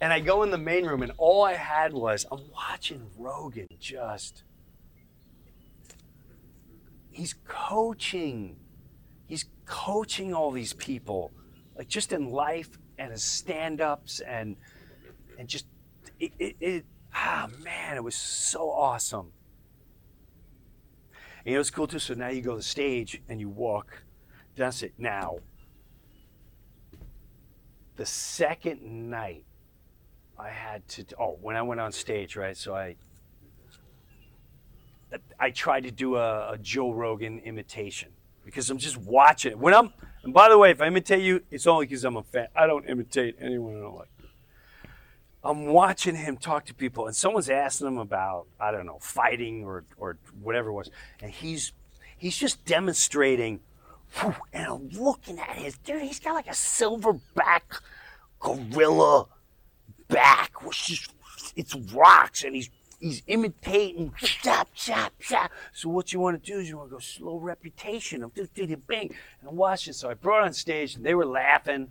and 0.02 0.14
I 0.14 0.20
go 0.20 0.44
in 0.44 0.52
the 0.52 0.58
main 0.58 0.86
room, 0.86 1.02
and 1.02 1.12
all 1.18 1.44
I 1.44 1.54
had 1.54 1.94
was 1.94 2.26
I'm 2.32 2.44
watching 2.52 3.10
Rogan 3.18 3.68
just 3.80 4.44
he's 7.20 7.36
coaching. 7.48 8.56
He's 9.28 9.46
coaching 9.66 10.34
all 10.34 10.52
these 10.52 10.74
people, 10.74 11.32
like 11.78 11.88
just 11.88 12.14
in 12.14 12.30
life 12.30 12.70
and 12.98 13.12
his 13.12 13.24
stand-ups 13.24 14.22
and 14.22 14.56
and 15.38 15.48
just 15.48 15.66
it, 16.20 16.32
it, 16.40 16.56
it 16.60 16.86
ah 17.14 17.48
man, 17.64 17.98
it 17.98 18.04
was 18.04 18.16
so 18.16 18.72
awesome. 18.72 19.32
And 21.40 21.48
you 21.48 21.54
know 21.54 21.60
it's 21.60 21.70
cool 21.70 21.88
too. 21.88 22.00
So 22.00 22.14
now 22.14 22.30
you 22.30 22.42
go 22.42 22.52
to 22.52 22.58
the 22.58 22.64
stage 22.64 23.22
and 23.28 23.40
you 23.40 23.50
walk. 23.50 24.04
That's 24.56 24.82
it. 24.82 24.94
Now, 24.98 25.38
the 27.96 28.06
second 28.06 29.10
night, 29.10 29.46
I 30.38 30.50
had 30.50 30.88
to. 30.90 31.06
Oh, 31.20 31.38
when 31.42 31.56
I 31.56 31.62
went 31.62 31.80
on 31.82 31.92
stage, 31.92 32.36
right? 32.36 32.58
So 32.58 32.76
I 32.76 32.96
I 35.40 35.52
try 35.52 35.80
to 35.80 35.92
do 35.92 36.16
a, 36.16 36.54
a, 36.54 36.58
Joe 36.58 36.92
Rogan 36.92 37.40
imitation 37.40 38.10
because 38.46 38.70
I'm 38.70 38.78
just 38.78 38.98
watching 38.98 39.52
it. 39.52 39.60
When 39.60 39.74
I'm, 39.74 39.92
and 40.24 40.34
by 40.34 40.50
the 40.50 40.58
way, 40.58 40.72
if 40.72 40.82
I 40.82 40.88
imitate 40.88 41.24
you, 41.24 41.42
it's 41.50 41.66
only 41.66 41.86
because 41.86 42.04
I'm 42.04 42.18
a 42.18 42.24
fan. 42.24 42.48
I 42.56 42.68
don't 42.68 42.88
imitate 42.88 43.36
anyone 43.40 43.78
I 43.78 43.82
don't 43.82 43.96
like. 43.96 44.10
I'm 45.44 45.68
watching 45.68 46.16
him 46.16 46.38
talk 46.38 46.66
to 46.66 46.74
people, 46.74 47.08
and 47.08 47.16
someone's 47.16 47.50
asking 47.50 47.88
him 47.88 47.98
about 47.98 48.48
I 48.60 48.72
don't 48.72 48.86
know 48.86 49.00
fighting 49.00 49.64
or 49.64 49.86
or 49.98 50.18
whatever 50.42 50.70
it 50.70 50.74
was, 50.74 50.92
and 51.22 51.32
he's 51.32 51.72
he's 52.18 52.38
just 52.38 52.66
demonstrating. 52.66 53.62
And 54.52 54.66
I'm 54.66 54.90
looking 54.90 55.40
at 55.40 55.52
his 55.52 55.78
dude. 55.78 56.02
He's 56.02 56.20
got 56.20 56.34
like 56.34 56.48
a 56.48 56.52
silverback 56.52 57.82
gorilla 58.40 59.28
back, 60.08 60.66
which 60.66 60.90
is 60.90 61.08
it's 61.56 61.76
rocks, 61.94 62.44
and 62.44 62.56
he's 62.56 62.70
he's 63.00 63.24
imitating 63.28 64.14
chop 64.18 64.70
chop 64.74 65.14
chop. 65.20 65.52
So 65.74 65.90
what 65.90 66.14
you 66.14 66.20
want 66.20 66.42
to 66.44 66.52
do 66.52 66.60
is 66.60 66.70
you 66.70 66.78
want 66.78 66.90
to 66.90 66.96
go 66.96 67.00
slow 67.00 67.38
reputation 67.38 68.24
of 68.24 68.34
bang 68.88 69.16
and 69.42 69.58
watch 69.58 69.88
it. 69.88 69.94
So 69.96 70.10
I 70.10 70.14
brought 70.14 70.44
on 70.44 70.54
stage 70.54 70.96
and 70.96 71.06
they 71.06 71.16
were 71.16 71.26
laughing, 71.26 71.90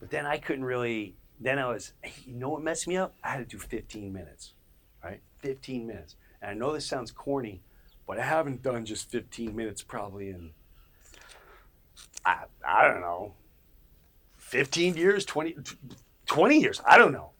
but 0.00 0.10
then 0.10 0.26
I 0.26 0.38
couldn't 0.38 0.64
really. 0.64 1.16
Then 1.40 1.60
I 1.60 1.68
was, 1.68 1.92
you 2.26 2.34
know 2.34 2.48
what 2.48 2.62
messed 2.62 2.88
me 2.88 2.96
up? 2.96 3.14
I 3.22 3.30
had 3.30 3.48
to 3.48 3.56
do 3.56 3.62
15 3.62 4.12
minutes, 4.12 4.54
right? 5.04 5.20
15 5.38 5.86
minutes. 5.86 6.16
And 6.42 6.50
I 6.50 6.54
know 6.54 6.72
this 6.72 6.84
sounds 6.84 7.12
corny, 7.12 7.62
but 8.08 8.18
I 8.18 8.24
haven't 8.24 8.60
done 8.60 8.84
just 8.84 9.08
15 9.08 9.54
minutes 9.54 9.80
probably 9.80 10.30
in, 10.30 10.50
I, 12.24 12.44
I 12.66 12.88
don't 12.88 13.00
know, 13.00 13.34
15 14.38 14.96
years, 14.96 15.24
20, 15.24 15.58
20 16.26 16.58
years. 16.58 16.82
I 16.84 16.98
don't 16.98 17.12
know. 17.12 17.30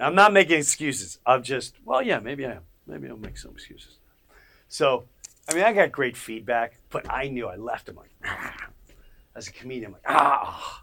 I'm 0.00 0.14
not 0.14 0.32
making 0.32 0.58
excuses. 0.58 1.18
I'm 1.26 1.42
just, 1.42 1.76
well, 1.84 2.02
yeah, 2.02 2.18
maybe 2.20 2.46
I 2.46 2.52
am. 2.52 2.62
Maybe 2.86 3.08
I'll 3.08 3.16
make 3.16 3.36
some 3.36 3.52
excuses. 3.52 3.98
So, 4.68 5.04
I 5.48 5.54
mean, 5.54 5.64
I 5.64 5.72
got 5.72 5.92
great 5.92 6.16
feedback, 6.16 6.80
but 6.90 7.10
I 7.10 7.28
knew 7.28 7.46
I 7.46 7.56
left 7.56 7.88
him 7.88 7.96
like, 7.96 8.10
ah. 8.24 8.68
as 9.34 9.48
a 9.48 9.52
comedian, 9.52 9.86
I'm 9.86 9.92
like, 9.92 10.02
ah, 10.06 10.82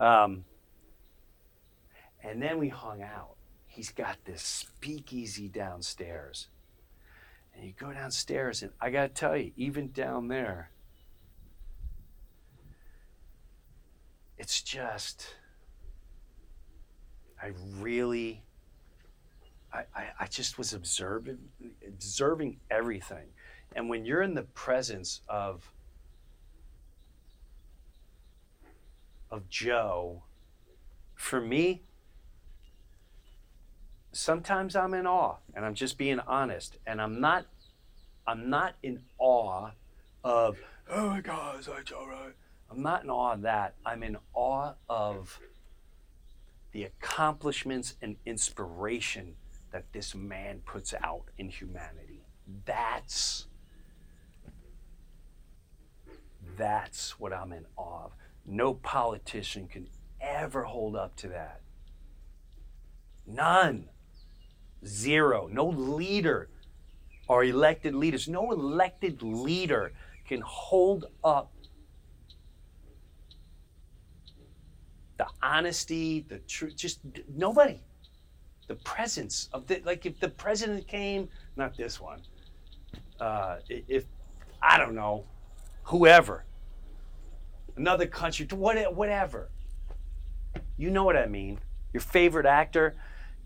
Um, 0.00 0.44
and 2.24 2.42
then 2.42 2.58
we 2.58 2.68
hung 2.68 3.02
out. 3.02 3.36
He's 3.66 3.90
got 3.90 4.16
this 4.24 4.42
speakeasy 4.42 5.48
downstairs. 5.48 6.48
And 7.54 7.64
you 7.64 7.72
go 7.78 7.92
downstairs, 7.92 8.62
and 8.62 8.72
I 8.80 8.90
got 8.90 9.02
to 9.02 9.08
tell 9.08 9.36
you, 9.36 9.52
even 9.56 9.92
down 9.92 10.28
there, 10.28 10.70
it's 14.38 14.62
just, 14.62 15.34
I 17.42 17.52
really, 17.78 18.42
I, 19.72 19.80
I, 19.94 20.04
I 20.20 20.26
just 20.26 20.56
was 20.58 20.72
observing, 20.72 21.38
observing 21.86 22.58
everything. 22.70 23.28
And 23.76 23.88
when 23.88 24.04
you're 24.04 24.22
in 24.22 24.34
the 24.34 24.42
presence 24.42 25.20
of 25.28 25.70
of 29.30 29.48
Joe, 29.48 30.22
for 31.14 31.40
me, 31.40 31.82
sometimes 34.12 34.74
I'm 34.74 34.94
in 34.94 35.06
awe, 35.06 35.36
and 35.54 35.64
I'm 35.64 35.74
just 35.74 35.98
being 35.98 36.20
honest. 36.20 36.76
And 36.86 37.00
I'm 37.00 37.20
not, 37.20 37.46
I'm 38.26 38.50
not 38.50 38.74
in 38.82 39.02
awe 39.18 39.70
of, 40.24 40.58
oh 40.90 41.10
my 41.10 41.20
God, 41.20 41.60
is 41.60 41.66
that 41.66 41.84
Joe 41.84 42.06
right? 42.06 42.34
I'm 42.70 42.82
not 42.82 43.04
in 43.04 43.10
awe 43.10 43.32
of 43.32 43.42
that. 43.42 43.74
I'm 43.84 44.02
in 44.02 44.16
awe 44.32 44.74
of 44.88 45.40
the 46.72 46.84
accomplishments 46.84 47.96
and 48.00 48.16
inspiration 48.24 49.34
that 49.72 49.92
this 49.92 50.14
man 50.14 50.60
puts 50.64 50.94
out 51.02 51.24
in 51.38 51.48
humanity. 51.48 52.24
That's 52.64 53.46
that's 56.56 57.18
what 57.18 57.32
I'm 57.32 57.52
in 57.52 57.64
awe 57.76 58.06
of. 58.06 58.12
No 58.50 58.74
politician 58.74 59.68
can 59.68 59.86
ever 60.20 60.64
hold 60.64 60.96
up 60.96 61.14
to 61.16 61.28
that. 61.28 61.60
None. 63.24 63.88
Zero. 64.84 65.48
No 65.50 65.68
leader 65.68 66.48
or 67.28 67.44
elected 67.44 67.94
leaders, 67.94 68.26
no 68.26 68.50
elected 68.50 69.22
leader 69.22 69.92
can 70.26 70.40
hold 70.40 71.04
up 71.22 71.52
the 75.16 75.26
honesty, 75.40 76.24
the 76.28 76.40
truth, 76.40 76.74
just 76.74 76.98
nobody. 77.32 77.80
The 78.66 78.74
presence 78.74 79.48
of 79.52 79.68
the, 79.68 79.80
like 79.84 80.06
if 80.06 80.18
the 80.18 80.28
president 80.28 80.88
came, 80.88 81.28
not 81.54 81.76
this 81.76 82.00
one, 82.00 82.22
uh, 83.20 83.58
if, 83.68 84.06
I 84.60 84.76
don't 84.76 84.96
know, 84.96 85.24
whoever, 85.84 86.44
another 87.76 88.06
country, 88.06 88.46
whatever. 88.46 89.50
You 90.76 90.90
know 90.90 91.04
what 91.04 91.16
I 91.16 91.26
mean. 91.26 91.58
Your 91.92 92.00
favorite 92.00 92.46
actor, 92.46 92.96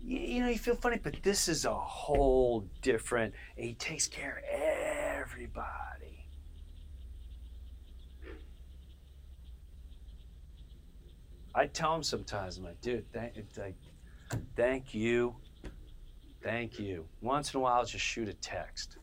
you, 0.03 0.19
you 0.19 0.41
know, 0.41 0.49
you 0.49 0.57
feel 0.57 0.75
funny, 0.75 0.99
but 1.01 1.15
this 1.23 1.47
is 1.47 1.65
a 1.65 1.73
whole 1.73 2.67
different, 2.81 3.33
he 3.57 3.73
takes 3.73 4.07
care 4.07 4.37
of 4.37 5.23
everybody. 5.23 6.27
I 11.55 11.67
tell 11.67 11.95
him 11.95 12.03
sometimes, 12.03 12.57
I'm 12.57 12.65
like, 12.65 12.81
dude, 12.81 13.05
thank, 13.13 13.33
thank 14.55 14.93
you, 14.93 15.35
thank 16.43 16.77
you. 16.79 17.05
Once 17.21 17.53
in 17.53 17.59
a 17.59 17.63
while, 17.63 17.75
I'll 17.75 17.85
just 17.85 18.03
shoot 18.03 18.27
a 18.27 18.33
text. 18.33 18.97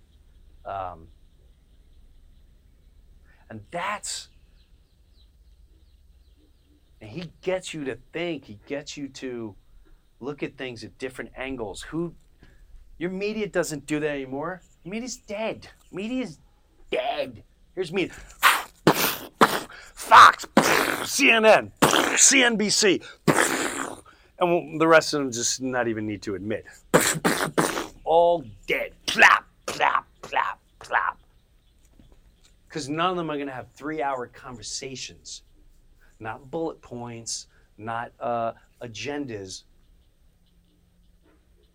Um, 0.66 1.08
and 3.48 3.62
that's, 3.70 4.28
and 7.02 7.10
he 7.10 7.32
gets 7.42 7.74
you 7.74 7.84
to 7.84 7.98
think, 8.12 8.44
he 8.44 8.60
gets 8.66 8.96
you 8.96 9.08
to 9.08 9.56
look 10.20 10.44
at 10.44 10.56
things 10.56 10.84
at 10.84 10.96
different 10.98 11.32
angles. 11.36 11.82
Who, 11.82 12.14
your 12.96 13.10
media 13.10 13.48
doesn't 13.48 13.86
do 13.86 13.98
that 13.98 14.08
anymore. 14.08 14.62
Media's 14.84 15.16
dead. 15.16 15.66
Media's 15.90 16.38
dead. 16.92 17.42
Here's 17.74 17.92
media. 17.92 18.14
Fox, 19.94 20.46
CNN, 20.56 21.72
CNBC, 21.82 23.02
and 24.38 24.80
the 24.80 24.86
rest 24.86 25.12
of 25.12 25.20
them 25.20 25.32
just 25.32 25.60
not 25.60 25.88
even 25.88 26.06
need 26.06 26.22
to 26.22 26.36
admit. 26.36 26.66
All 28.04 28.44
dead. 28.68 28.92
Plop, 29.06 29.44
plop, 29.66 30.06
plop, 30.22 30.60
plop. 30.78 31.18
Because 32.68 32.88
none 32.88 33.10
of 33.10 33.16
them 33.16 33.28
are 33.28 33.36
going 33.36 33.48
to 33.48 33.52
have 33.52 33.72
three 33.74 34.02
hour 34.02 34.28
conversations, 34.28 35.42
not 36.22 36.50
bullet 36.50 36.80
points, 36.80 37.48
not 37.76 38.12
uh, 38.20 38.52
agendas. 38.80 39.64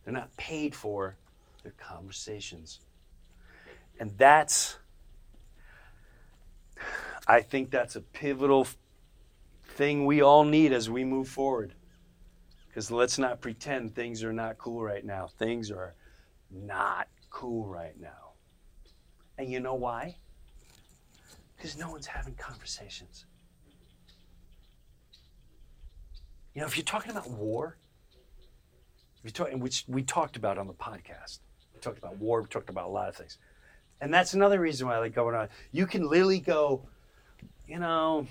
They're 0.03 0.13
not 0.13 0.35
paid 0.37 0.73
for 0.73 1.15
their 1.63 1.73
conversations. 1.77 2.79
And 3.99 4.17
that's, 4.17 4.77
I 7.27 7.41
think 7.41 7.71
that's 7.71 7.95
a 7.95 8.01
pivotal 8.01 8.67
thing 9.69 10.05
we 10.05 10.21
all 10.21 10.45
need 10.45 10.71
as 10.71 10.89
we 10.89 11.03
move 11.03 11.27
forward. 11.27 11.73
Because 12.67 12.91
let's 12.91 13.17
not 13.17 13.41
pretend 13.41 13.95
things 13.95 14.23
are 14.23 14.33
not 14.33 14.57
cool 14.57 14.81
right 14.81 15.03
now. 15.03 15.27
Things 15.39 15.71
are 15.71 15.95
not 16.51 17.07
cool 17.29 17.65
right 17.65 17.99
now. 17.99 18.33
And 19.37 19.51
you 19.51 19.59
know 19.59 19.75
why? 19.75 20.15
Because 21.55 21.77
no 21.77 21.91
one's 21.91 22.05
having 22.05 22.35
conversations. 22.35 23.25
You 26.57 26.61
know, 26.61 26.67
if 26.67 26.75
you're 26.75 26.83
talking 26.85 27.11
about 27.11 27.29
war, 27.29 27.77
if 29.23 29.39
which 29.59 29.85
we 29.87 30.01
talked 30.01 30.37
about 30.37 30.57
on 30.57 30.65
the 30.65 30.73
podcast, 30.73 31.37
we 31.75 31.79
talked 31.81 31.99
about 31.99 32.17
war, 32.17 32.41
we 32.41 32.47
talked 32.47 32.71
about 32.71 32.85
a 32.85 32.89
lot 32.89 33.09
of 33.09 33.15
things. 33.15 33.37
And 34.01 34.11
that's 34.11 34.33
another 34.33 34.59
reason 34.59 34.87
why 34.87 34.95
I 34.95 34.97
like 34.97 35.13
going 35.13 35.35
on. 35.35 35.49
You 35.71 35.85
can 35.85 36.09
literally 36.09 36.39
go, 36.39 36.81
you 37.67 37.77
know, 37.77 38.25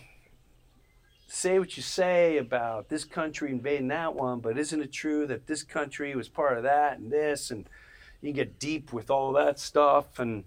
say 1.28 1.60
what 1.60 1.76
you 1.76 1.84
say 1.84 2.38
about 2.38 2.88
this 2.88 3.04
country 3.04 3.52
invading 3.52 3.86
that 3.88 4.16
one, 4.16 4.40
but 4.40 4.58
isn't 4.58 4.82
it 4.82 4.90
true 4.90 5.28
that 5.28 5.46
this 5.46 5.62
country 5.62 6.16
was 6.16 6.28
part 6.28 6.56
of 6.56 6.64
that 6.64 6.98
and 6.98 7.12
this? 7.12 7.52
And 7.52 7.68
you 8.22 8.30
can 8.30 8.34
get 8.34 8.58
deep 8.58 8.92
with 8.92 9.08
all 9.08 9.34
that 9.34 9.60
stuff 9.60 10.18
and 10.18 10.42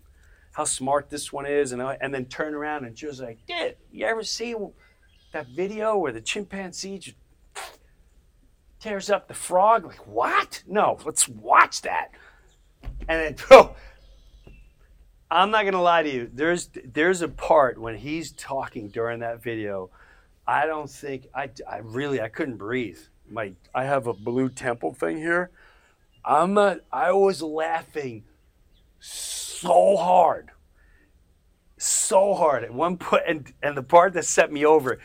how 0.52 0.66
smart 0.66 1.10
this 1.10 1.32
one 1.32 1.46
is, 1.46 1.72
and, 1.72 1.82
and 1.82 2.14
then 2.14 2.26
turn 2.26 2.54
around 2.54 2.84
and 2.84 2.94
just 2.94 3.22
like, 3.22 3.38
did 3.48 3.78
you 3.90 4.06
ever 4.06 4.24
see 4.24 4.54
that 5.32 5.48
video 5.48 5.96
where 5.96 6.12
the 6.12 6.20
chimpanzee 6.20 6.98
just 6.98 7.16
tears 8.80 9.10
up 9.10 9.28
the 9.28 9.34
frog? 9.34 9.86
Like, 9.86 10.08
what? 10.08 10.64
No, 10.68 10.98
let's 11.06 11.28
watch 11.28 11.82
that. 11.84 12.12
And 13.08 13.36
then, 13.36 13.36
bro, 13.48 13.76
I'm 15.32 15.52
not 15.52 15.66
gonna 15.66 15.82
lie 15.82 16.04
to 16.04 16.10
you. 16.10 16.30
There's 16.34 16.70
there's 16.86 17.22
a 17.22 17.28
part 17.28 17.80
when 17.80 17.98
he's 17.98 18.32
talking 18.32 18.90
during 18.90 19.20
that 19.20 19.44
video. 19.44 19.92
I 20.48 20.66
don't 20.66 20.90
think 20.90 21.28
I, 21.36 21.50
I 21.70 21.78
really 21.78 22.22
I 22.22 22.30
couldn't 22.30 22.58
breathe. 22.58 23.00
My 23.30 23.54
I 23.76 23.86
have 23.86 24.08
a 24.08 24.14
blue 24.14 24.50
temple 24.50 24.94
thing 24.94 25.18
here. 25.18 25.52
I'm 26.26 26.54
not. 26.54 26.80
I 26.92 27.12
was 27.12 27.42
laughing 27.42 28.24
so 29.00 29.98
hard, 29.98 30.50
so 31.78 32.34
hard 32.34 32.64
at 32.64 32.74
one 32.74 32.98
point, 32.98 33.24
and 33.28 33.54
and 33.62 33.78
the 33.78 33.84
part 33.84 34.14
that 34.14 34.26
set 34.26 34.52
me 34.52 34.66
over. 34.66 35.00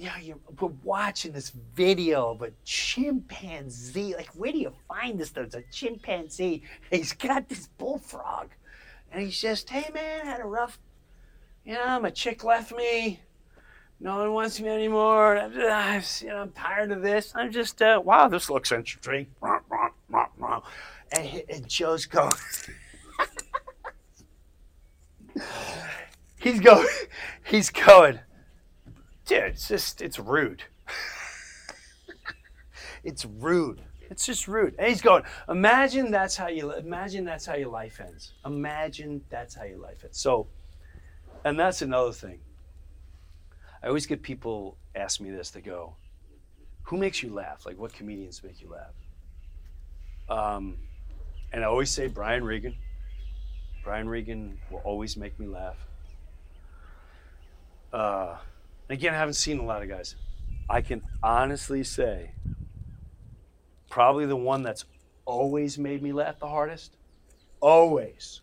Yeah, 0.00 0.16
you're 0.18 0.38
we're 0.60 0.68
watching 0.84 1.32
this 1.32 1.50
video 1.74 2.30
of 2.30 2.42
a 2.42 2.52
chimpanzee. 2.64 4.14
Like, 4.14 4.28
where 4.28 4.52
do 4.52 4.58
you 4.58 4.72
find 4.86 5.18
this? 5.18 5.30
There's 5.30 5.56
a 5.56 5.62
chimpanzee. 5.72 6.62
He's 6.92 7.12
got 7.12 7.48
this 7.48 7.66
bullfrog, 7.78 8.50
and 9.10 9.20
he's 9.24 9.40
just, 9.40 9.68
hey 9.68 9.90
man, 9.92 10.24
had 10.24 10.38
a 10.38 10.44
rough. 10.44 10.78
You 11.64 11.74
know, 11.74 11.98
my 11.98 12.10
chick 12.10 12.44
left 12.44 12.72
me. 12.76 13.18
No 13.98 14.18
one 14.18 14.32
wants 14.34 14.60
me 14.60 14.68
anymore. 14.68 15.36
I'm, 15.36 15.52
just, 15.52 16.22
you 16.22 16.28
know, 16.28 16.42
I'm 16.42 16.52
tired 16.52 16.92
of 16.92 17.02
this. 17.02 17.32
I'm 17.34 17.50
just, 17.50 17.82
uh, 17.82 18.00
wow, 18.04 18.28
this 18.28 18.48
looks 18.48 18.70
interesting. 18.70 19.26
And, 21.10 21.26
he- 21.26 21.42
and 21.52 21.68
Joe's 21.68 22.06
going. 22.06 22.30
he's 26.38 26.60
going. 26.60 26.86
He's 27.42 27.70
going. 27.70 28.20
Dude, 29.28 29.42
it's 29.42 29.68
just, 29.68 30.00
it's 30.00 30.18
rude. 30.18 30.62
it's 33.04 33.26
rude. 33.26 33.82
It's 34.10 34.24
just 34.24 34.48
rude. 34.48 34.74
And 34.78 34.88
he's 34.88 35.02
going. 35.02 35.22
Imagine 35.50 36.10
that's 36.10 36.34
how 36.34 36.48
you. 36.48 36.72
Imagine 36.72 37.26
that's 37.26 37.44
how 37.44 37.54
your 37.54 37.68
life 37.68 38.00
ends. 38.00 38.32
Imagine 38.46 39.22
that's 39.28 39.54
how 39.54 39.64
your 39.64 39.80
life 39.80 40.02
ends. 40.02 40.18
So, 40.18 40.46
and 41.44 41.60
that's 41.60 41.82
another 41.82 42.12
thing. 42.12 42.40
I 43.82 43.88
always 43.88 44.06
get 44.06 44.22
people 44.22 44.78
ask 44.94 45.20
me 45.20 45.30
this. 45.30 45.50
They 45.50 45.60
go, 45.60 45.94
"Who 46.84 46.96
makes 46.96 47.22
you 47.22 47.34
laugh? 47.34 47.66
Like, 47.66 47.78
what 47.78 47.92
comedians 47.92 48.42
make 48.42 48.62
you 48.62 48.70
laugh?" 48.70 48.94
Um, 50.30 50.78
and 51.52 51.62
I 51.62 51.66
always 51.66 51.90
say 51.90 52.06
Brian 52.06 52.44
Regan. 52.44 52.74
Brian 53.84 54.08
Regan 54.08 54.58
will 54.70 54.80
always 54.84 55.18
make 55.18 55.38
me 55.38 55.46
laugh. 55.46 55.76
Uh, 57.92 58.38
again, 58.88 59.14
I 59.14 59.18
haven't 59.18 59.34
seen 59.34 59.58
a 59.58 59.64
lot 59.64 59.82
of 59.82 59.88
guys. 59.88 60.16
I 60.68 60.80
can 60.80 61.02
honestly 61.22 61.82
say, 61.84 62.32
probably 63.88 64.26
the 64.26 64.36
one 64.36 64.62
that's 64.62 64.84
always 65.24 65.78
made 65.78 66.02
me 66.02 66.12
laugh 66.12 66.38
the 66.38 66.48
hardest, 66.48 66.96
always, 67.60 68.40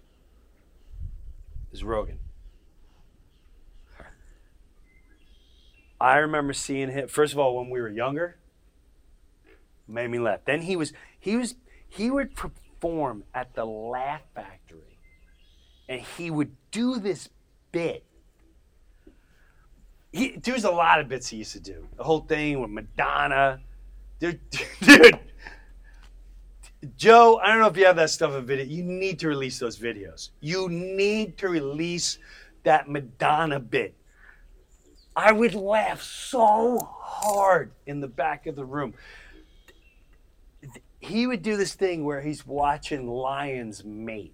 is 1.71 1.84
Rogan. 1.84 2.19
I 5.99 6.17
remember 6.17 6.53
seeing 6.53 6.91
him 6.91 7.08
first 7.08 7.34
of 7.34 7.39
all 7.39 7.55
when 7.55 7.69
we 7.69 7.79
were 7.79 7.89
younger. 7.89 8.38
Made 9.88 10.10
me 10.10 10.19
laugh. 10.19 10.41
Then 10.45 10.62
he 10.62 10.75
was 10.75 10.93
he 11.19 11.36
was 11.36 11.55
he 11.88 12.12
would 12.12 12.36
perform 12.36 13.23
at 13.34 13.53
the 13.53 13.65
Laugh 13.65 14.21
Factory, 14.34 14.99
and 15.88 16.01
he 16.01 16.29
would 16.29 16.55
do 16.71 16.99
this 16.99 17.29
bit. 17.71 18.03
He 20.15 20.38
there's 20.38 20.63
a 20.63 20.71
lot 20.71 21.01
of 21.01 21.10
bits 21.10 21.28
he 21.28 21.38
used 21.38 21.51
to 21.51 21.60
do. 21.60 21.86
The 21.97 22.04
whole 22.04 22.21
thing 22.21 22.62
with 22.62 22.69
Madonna, 22.69 23.60
dude. 24.17 24.39
dude 24.82 25.19
Joe, 26.95 27.39
I 27.43 27.47
don't 27.47 27.60
know 27.60 27.67
if 27.67 27.75
you 27.75 27.86
have 27.86 27.97
that 27.97 28.12
stuff 28.12 28.34
in 28.34 28.45
video. 28.45 28.63
You 28.63 28.84
need 28.84 29.19
to 29.19 29.28
release 29.28 29.60
those 29.60 29.78
videos. 29.78 30.30
You 30.39 30.69
need 30.69 31.38
to 31.39 31.49
release 31.49 32.17
that 32.63 32.88
Madonna 32.88 33.60
bit. 33.60 33.95
I 35.15 35.34
would 35.34 35.54
laugh 35.54 36.01
so 36.01 36.78
hard 36.80 37.71
in 37.86 37.99
the 37.99 38.08
back 38.08 38.47
of 38.47 38.56
the 38.56 38.65
room. 38.65 38.93
he 40.99 41.28
would 41.28 41.41
do 41.41 41.58
this 41.58 41.73
thing 41.73 42.06
where 42.06 42.21
he's 42.21 42.45
watching 42.45 43.08
lions 43.08 43.84
mate 43.84 44.34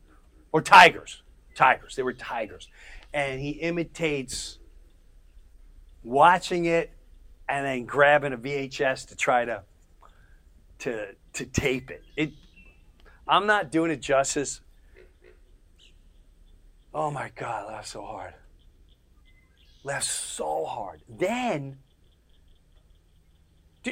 or 0.52 0.62
tigers. 0.62 1.24
Tigers. 1.56 1.96
They 1.96 2.04
were 2.04 2.13
tigers. 2.13 2.67
And 3.13 3.39
he 3.39 3.52
imitates 3.52 4.60
watching 6.04 6.66
it 6.66 6.92
and 7.48 7.66
then 7.66 7.86
grabbing 7.86 8.34
a 8.34 8.38
VHS 8.38 9.08
to 9.10 9.16
try 9.16 9.46
to 9.46 9.64
to 10.80 11.16
to 11.34 11.46
tape 11.46 11.92
it. 11.92 12.04
It 12.16 12.32
I'm 13.28 13.46
not 13.46 13.72
doing 13.72 13.92
it 13.92 14.02
justice. 14.02 14.62
Oh 16.94 17.12
my 17.12 17.32
god, 17.36 17.66
I 17.66 17.74
laughed 17.74 17.88
so 17.90 18.04
hard. 18.04 18.34
Laughed 19.84 20.06
so 20.06 20.66
hard. 20.66 21.02
Then 21.08 21.78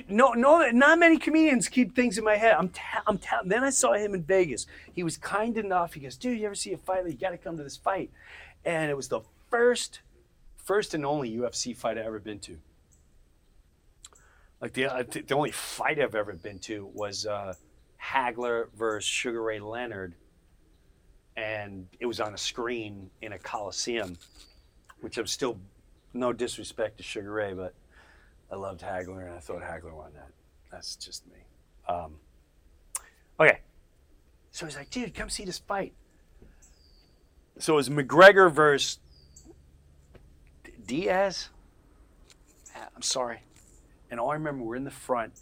no, 0.07 0.33
no, 0.33 0.69
not 0.69 0.99
many 0.99 1.17
comedians 1.17 1.67
keep 1.67 1.95
things 1.95 2.17
in 2.19 2.23
my 2.23 2.35
head. 2.35 2.53
I'm, 2.53 2.69
ta- 2.69 3.01
I'm 3.07 3.17
ta- 3.17 3.41
Then 3.43 3.63
I 3.63 3.71
saw 3.71 3.93
him 3.93 4.13
in 4.13 4.21
Vegas. 4.23 4.67
He 4.93 5.01
was 5.01 5.17
kind 5.17 5.57
enough. 5.57 5.93
He 5.93 6.01
goes, 6.01 6.15
"Dude, 6.15 6.39
you 6.39 6.45
ever 6.45 6.53
see 6.53 6.73
a 6.73 6.77
fight? 6.77 7.07
You 7.07 7.13
got 7.13 7.31
to 7.31 7.37
come 7.37 7.57
to 7.57 7.63
this 7.63 7.77
fight." 7.77 8.11
And 8.63 8.91
it 8.91 8.95
was 8.95 9.07
the 9.07 9.21
first, 9.49 10.01
first 10.69 10.93
and 10.93 11.03
only 11.03 11.35
UFC 11.35 11.75
fight 11.75 11.97
I 11.97 12.01
ever 12.01 12.19
been 12.19 12.37
to. 12.41 12.55
Like 14.61 14.71
the 14.73 14.85
think 15.09 15.27
the 15.27 15.33
only 15.33 15.49
fight 15.49 15.99
I've 15.99 16.13
ever 16.13 16.33
been 16.33 16.59
to 16.59 16.85
was 16.93 17.25
uh, 17.25 17.55
Hagler 17.99 18.67
versus 18.77 19.09
Sugar 19.09 19.41
Ray 19.41 19.59
Leonard, 19.59 20.13
and 21.35 21.87
it 21.99 22.05
was 22.05 22.19
on 22.19 22.35
a 22.35 22.37
screen 22.37 23.09
in 23.23 23.33
a 23.33 23.39
coliseum, 23.39 24.15
which 25.01 25.17
I'm 25.17 25.25
still, 25.25 25.57
no 26.13 26.33
disrespect 26.33 26.97
to 26.97 27.03
Sugar 27.03 27.31
Ray, 27.31 27.53
but 27.53 27.73
I 28.51 28.55
loved 28.55 28.81
Hagler 28.81 29.25
and 29.25 29.33
I 29.33 29.39
thought 29.39 29.63
Hagler 29.63 29.95
won 29.95 30.11
that. 30.13 30.29
That's 30.71 30.95
just 30.97 31.25
me. 31.25 31.39
Um, 31.87 32.13
okay, 33.39 33.61
so 34.51 34.67
he's 34.67 34.77
like, 34.77 34.91
dude, 34.91 35.15
come 35.15 35.31
see 35.31 35.45
this 35.45 35.57
fight. 35.57 35.93
So 37.57 37.73
it 37.73 37.77
was 37.77 37.89
McGregor 37.89 38.53
versus 38.53 38.99
Diaz. 40.89 41.49
I'm 42.75 43.03
sorry. 43.03 43.41
And 44.09 44.19
all 44.19 44.31
I 44.31 44.33
remember, 44.33 44.63
we're 44.63 44.75
in 44.75 44.85
the 44.85 44.89
front, 44.89 45.33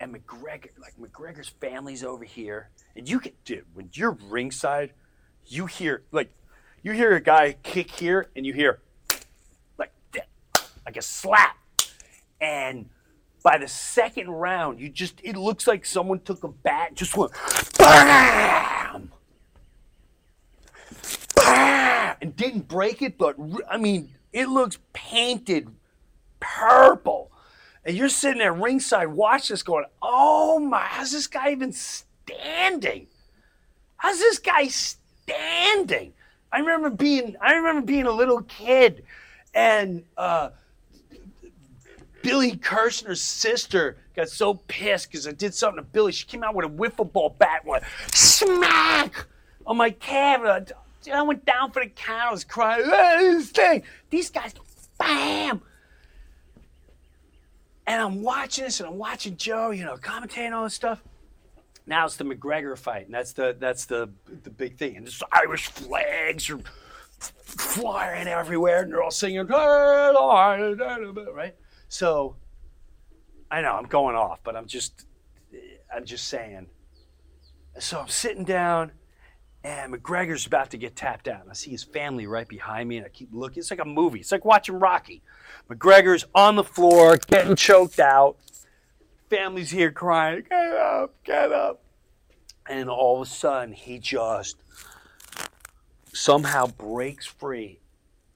and 0.00 0.14
McGregor, 0.14 0.70
like 0.80 0.94
McGregor's 0.98 1.50
family's 1.50 2.02
over 2.02 2.24
here, 2.24 2.70
and 2.96 3.06
you 3.06 3.20
can, 3.20 3.32
dude, 3.44 3.66
when 3.74 3.90
you're 3.92 4.16
ringside, 4.30 4.94
you 5.46 5.66
hear 5.66 6.04
like, 6.10 6.32
you 6.82 6.92
hear 6.92 7.14
a 7.14 7.20
guy 7.20 7.56
kick 7.62 7.90
here, 7.90 8.30
and 8.34 8.46
you 8.46 8.54
hear, 8.54 8.80
like, 9.78 9.92
that, 10.12 10.28
like 10.86 10.96
a 10.96 11.02
slap, 11.02 11.58
and 12.40 12.88
by 13.42 13.58
the 13.58 13.68
second 13.68 14.30
round, 14.30 14.80
you 14.80 14.88
just, 14.88 15.20
it 15.22 15.36
looks 15.36 15.66
like 15.66 15.84
someone 15.84 16.20
took 16.20 16.44
a 16.44 16.48
bat, 16.48 16.94
just 16.94 17.14
went, 17.14 17.32
bam, 17.78 19.10
bam, 21.36 22.16
and 22.22 22.34
didn't 22.36 22.68
break 22.68 23.02
it, 23.02 23.18
but 23.18 23.36
I 23.70 23.76
mean, 23.76 24.14
it 24.38 24.48
looks 24.48 24.78
painted 24.92 25.68
purple. 26.38 27.32
And 27.84 27.96
you're 27.96 28.08
sitting 28.08 28.40
at 28.40 28.56
ringside 28.56 29.08
watching 29.08 29.54
this 29.54 29.64
going, 29.64 29.84
oh 30.00 30.60
my, 30.60 30.78
how's 30.78 31.10
this 31.10 31.26
guy 31.26 31.50
even 31.50 31.72
standing? 31.72 33.08
How's 33.96 34.20
this 34.20 34.38
guy 34.38 34.68
standing? 34.68 36.12
I 36.52 36.60
remember 36.60 36.88
being, 36.88 37.34
I 37.40 37.54
remember 37.54 37.82
being 37.82 38.06
a 38.06 38.12
little 38.12 38.42
kid 38.42 39.02
and 39.54 40.04
uh, 40.16 40.50
Billy 42.22 42.52
Kirshner's 42.52 43.20
sister 43.20 43.96
got 44.14 44.28
so 44.28 44.54
pissed 44.54 45.10
because 45.10 45.26
I 45.26 45.32
did 45.32 45.52
something 45.52 45.82
to 45.82 45.90
Billy. 45.90 46.12
She 46.12 46.26
came 46.26 46.44
out 46.44 46.54
with 46.54 46.66
a 46.66 46.68
wiffle 46.68 47.12
ball 47.12 47.34
bat 47.36 47.62
and 47.62 47.70
went 47.70 47.84
smack 48.12 49.26
on 49.66 49.76
my 49.76 49.90
cab. 49.90 50.70
And 51.06 51.14
I, 51.14 51.22
went 51.22 51.44
down 51.44 51.70
for 51.70 51.82
the 51.82 51.88
count. 51.88 52.28
I 52.28 52.30
was 52.32 52.44
crying. 52.44 52.84
"Ah, 52.86 53.16
this 53.18 53.50
thing. 53.50 53.82
These 54.10 54.30
guys, 54.30 54.54
bam. 54.98 55.62
And 57.86 58.02
I'm 58.02 58.22
watching 58.22 58.64
this, 58.64 58.80
and 58.80 58.88
I'm 58.88 58.98
watching 58.98 59.36
Joe, 59.36 59.70
you 59.70 59.84
know, 59.84 59.96
commentating 59.96 60.52
all 60.52 60.64
this 60.64 60.74
stuff. 60.74 61.02
Now 61.86 62.04
it's 62.04 62.16
the 62.16 62.24
McGregor 62.24 62.76
fight, 62.76 63.06
and 63.06 63.14
that's 63.14 63.32
the 63.32 63.56
that's 63.58 63.86
the 63.86 64.10
the 64.42 64.50
big 64.50 64.76
thing. 64.76 64.96
And 64.96 65.06
this 65.06 65.22
Irish 65.32 65.68
flags 65.68 66.50
are 66.50 66.58
flying 67.18 68.28
everywhere, 68.28 68.82
and 68.82 68.92
they're 68.92 69.02
all 69.02 69.10
singing, 69.10 69.46
right? 69.46 71.54
So, 71.88 72.36
I 73.50 73.62
know 73.62 73.72
I'm 73.72 73.86
going 73.86 74.16
off, 74.16 74.40
but 74.44 74.54
I'm 74.54 74.66
just 74.66 75.06
I'm 75.94 76.04
just 76.04 76.28
saying. 76.28 76.66
So 77.78 78.00
I'm 78.00 78.08
sitting 78.08 78.44
down, 78.44 78.90
and 79.68 79.92
McGregor's 79.92 80.46
about 80.46 80.70
to 80.70 80.78
get 80.78 80.96
tapped 80.96 81.28
out, 81.28 81.42
and 81.42 81.50
I 81.50 81.52
see 81.52 81.70
his 81.70 81.84
family 81.84 82.26
right 82.26 82.48
behind 82.48 82.88
me, 82.88 82.96
and 82.96 83.04
I 83.04 83.10
keep 83.10 83.28
looking. 83.32 83.58
It's 83.58 83.70
like 83.70 83.80
a 83.80 83.84
movie. 83.84 84.20
It's 84.20 84.32
like 84.32 84.46
watching 84.46 84.80
Rocky. 84.80 85.20
McGregor's 85.68 86.24
on 86.34 86.56
the 86.56 86.64
floor, 86.64 87.18
getting 87.26 87.54
choked 87.54 88.00
out. 88.00 88.38
Family's 89.28 89.70
here 89.70 89.90
crying, 89.90 90.44
get 90.48 90.72
up, 90.72 91.14
get 91.22 91.52
up. 91.52 91.82
And 92.66 92.88
all 92.88 93.20
of 93.20 93.28
a 93.28 93.30
sudden, 93.30 93.74
he 93.74 93.98
just 93.98 94.56
somehow 96.14 96.68
breaks 96.68 97.26
free. 97.26 97.80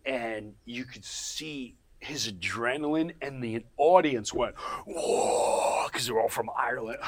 And 0.04 0.52
you 0.66 0.84
could 0.84 1.04
see 1.04 1.76
his 1.98 2.30
adrenaline, 2.30 3.14
and 3.22 3.42
the 3.42 3.64
audience 3.78 4.34
went, 4.34 4.54
whoa, 4.86 5.86
because 5.86 6.06
they're 6.06 6.20
all 6.20 6.28
from 6.28 6.50
Ireland. 6.54 6.98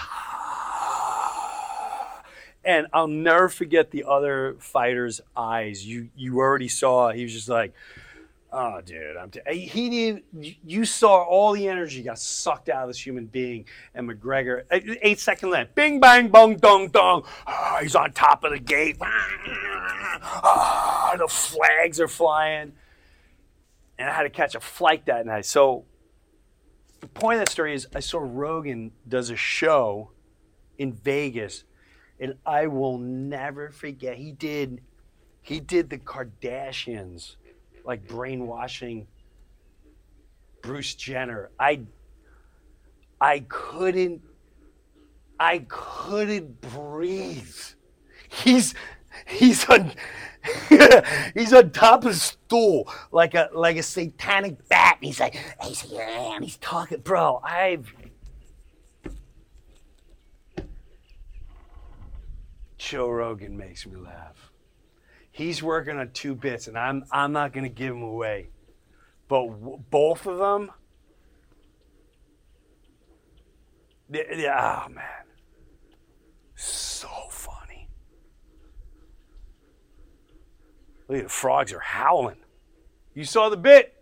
And 2.64 2.86
I'll 2.92 3.08
never 3.08 3.48
forget 3.48 3.90
the 3.90 4.04
other 4.04 4.56
fighter's 4.58 5.20
eyes. 5.36 5.86
You 5.86 6.08
you 6.16 6.38
already 6.38 6.68
saw 6.68 7.10
he 7.10 7.22
was 7.22 7.32
just 7.32 7.48
like, 7.48 7.74
oh, 8.52 8.80
dude, 8.80 9.16
I'm. 9.16 9.30
T-. 9.30 9.40
He 9.66 9.90
didn't. 9.90 10.24
You 10.64 10.84
saw 10.84 11.22
all 11.22 11.52
the 11.52 11.68
energy 11.68 12.02
got 12.02 12.18
sucked 12.18 12.68
out 12.68 12.82
of 12.84 12.88
this 12.88 13.04
human 13.04 13.26
being. 13.26 13.66
And 13.94 14.08
McGregor, 14.08 14.64
eight- 14.70 14.98
eight 15.02 15.20
second 15.20 15.50
left, 15.50 15.74
bing 15.74 16.00
bang 16.00 16.28
bong 16.28 16.56
dong 16.56 16.88
dong. 16.88 17.24
Ah, 17.46 17.78
he's 17.82 17.94
on 17.94 18.12
top 18.12 18.44
of 18.44 18.52
the 18.52 18.58
gate. 18.58 18.96
Ah, 19.00 21.14
the 21.18 21.28
flags 21.28 22.00
are 22.00 22.08
flying. 22.08 22.72
And 23.98 24.08
I 24.08 24.12
had 24.12 24.22
to 24.24 24.30
catch 24.30 24.54
a 24.54 24.60
flight 24.60 25.06
that 25.06 25.26
night. 25.26 25.46
So 25.46 25.84
the 27.00 27.06
point 27.08 27.38
of 27.38 27.46
that 27.46 27.50
story 27.50 27.74
is 27.74 27.86
I 27.94 28.00
saw 28.00 28.18
Rogan 28.20 28.92
does 29.06 29.30
a 29.30 29.36
show 29.36 30.10
in 30.78 30.92
Vegas 30.92 31.64
and 32.20 32.34
I 32.46 32.66
will 32.66 32.98
never 32.98 33.70
forget. 33.70 34.16
He 34.16 34.32
did, 34.32 34.80
he 35.42 35.60
did 35.60 35.90
the 35.90 35.98
Kardashians, 35.98 37.36
like 37.84 38.06
brainwashing 38.06 39.06
Bruce 40.62 40.94
Jenner. 40.94 41.50
I, 41.58 41.80
I 43.20 43.40
couldn't, 43.48 44.22
I 45.38 45.64
couldn't 45.68 46.60
breathe. 46.60 47.56
He's, 48.28 48.74
he's 49.26 49.68
on, 49.68 49.92
he's 51.34 51.52
on 51.52 51.70
top 51.70 52.04
of 52.04 52.12
a 52.12 52.14
stool 52.14 52.92
like 53.12 53.34
a 53.34 53.48
like 53.54 53.76
a 53.76 53.82
satanic 53.82 54.68
bat. 54.68 54.98
He's 55.00 55.20
like, 55.20 55.36
he's 55.62 55.84
yeah, 55.90 56.34
and 56.34 56.44
he's 56.44 56.56
talking, 56.58 57.00
bro. 57.00 57.40
I've 57.42 57.92
Joe 62.94 63.10
Rogan 63.10 63.56
makes 63.56 63.88
me 63.88 63.96
laugh. 63.96 64.52
He's 65.32 65.60
working 65.64 65.98
on 65.98 66.12
two 66.12 66.36
bits, 66.36 66.68
and 66.68 66.78
I'm 66.78 67.04
I'm 67.10 67.32
not 67.32 67.52
gonna 67.52 67.68
give 67.68 67.92
them 67.92 68.04
away, 68.04 68.50
but 69.26 69.48
w- 69.48 69.82
both 69.90 70.28
of 70.28 70.38
them, 70.38 70.70
they- 74.08 74.46
oh 74.48 74.88
man, 74.90 75.26
so 76.54 77.08
funny. 77.30 77.88
Look 81.08 81.18
at 81.18 81.24
the 81.24 81.28
frogs 81.30 81.72
are 81.72 81.80
howling. 81.80 82.44
You 83.12 83.24
saw 83.24 83.48
the 83.48 83.56
bit. 83.56 83.92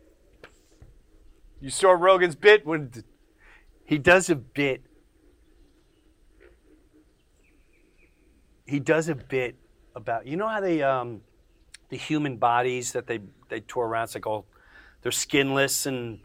You 1.62 1.70
saw 1.70 1.92
Rogan's 1.92 2.37
bit 2.37 2.66
when 2.66 2.92
he 3.87 3.96
does 3.96 4.28
a 4.28 4.37
bit 4.37 4.83
he 8.66 8.79
does 8.81 9.09
a 9.09 9.14
bit 9.14 9.57
about 9.94 10.27
you 10.27 10.37
know 10.37 10.48
how 10.48 10.61
they 10.61 10.83
um 10.83 11.20
the 11.90 11.96
human 11.96 12.37
bodies 12.37 12.92
that 12.92 13.07
they 13.07 13.20
they 13.48 13.61
tour 13.61 13.87
around 13.87 14.05
it's 14.05 14.14
like 14.14 14.27
all 14.27 14.46
they're 15.03 15.12
skinless 15.12 15.87
and 15.87 16.20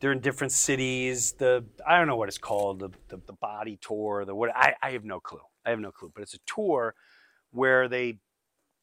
they're 0.00 0.12
in 0.12 0.20
different 0.20 0.52
cities 0.52 1.32
the 1.32 1.64
i 1.86 1.96
don't 1.96 2.06
know 2.06 2.16
what 2.16 2.28
it's 2.28 2.38
called 2.38 2.80
the 2.80 2.90
the, 3.08 3.20
the 3.26 3.32
body 3.34 3.78
tour 3.80 4.24
the 4.24 4.34
what 4.34 4.50
I, 4.54 4.74
I 4.82 4.90
have 4.92 5.04
no 5.04 5.20
clue. 5.20 5.40
I 5.64 5.70
have 5.70 5.80
no 5.80 5.92
clue 5.92 6.10
but 6.14 6.22
it's 6.22 6.34
a 6.34 6.38
tour 6.46 6.94
where 7.52 7.88
they 7.88 8.18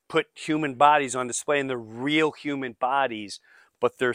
put 0.08 0.28
human 0.36 0.76
bodies 0.76 1.16
on 1.16 1.28
display 1.28 1.60
and 1.60 1.70
they're 1.70 1.78
real 1.78 2.32
human 2.32 2.76
bodies 2.80 3.39
but 3.80 3.98
they're 3.98 4.13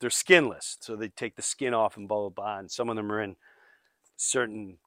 they're 0.00 0.10
skinless. 0.10 0.78
So 0.80 0.96
they 0.96 1.08
take 1.08 1.36
the 1.36 1.42
skin 1.42 1.74
off 1.74 1.96
and 1.96 2.08
blah 2.08 2.20
blah 2.20 2.28
blah 2.30 2.58
and 2.58 2.70
some 2.70 2.88
of 2.88 2.96
them 2.96 3.10
are 3.12 3.20
in 3.20 3.36
certain 4.16 4.78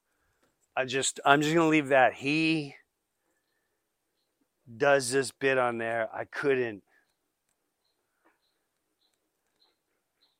I 0.75 0.86
just 0.86 1.19
I'm 1.25 1.41
just 1.41 1.53
gonna 1.53 1.67
leave 1.67 1.89
that. 1.89 2.13
He 2.13 2.75
does 4.77 5.12
this 5.12 5.31
bit 5.31 5.57
on 5.57 5.77
there. 5.77 6.10
I 6.13 6.23
couldn't 6.25 6.84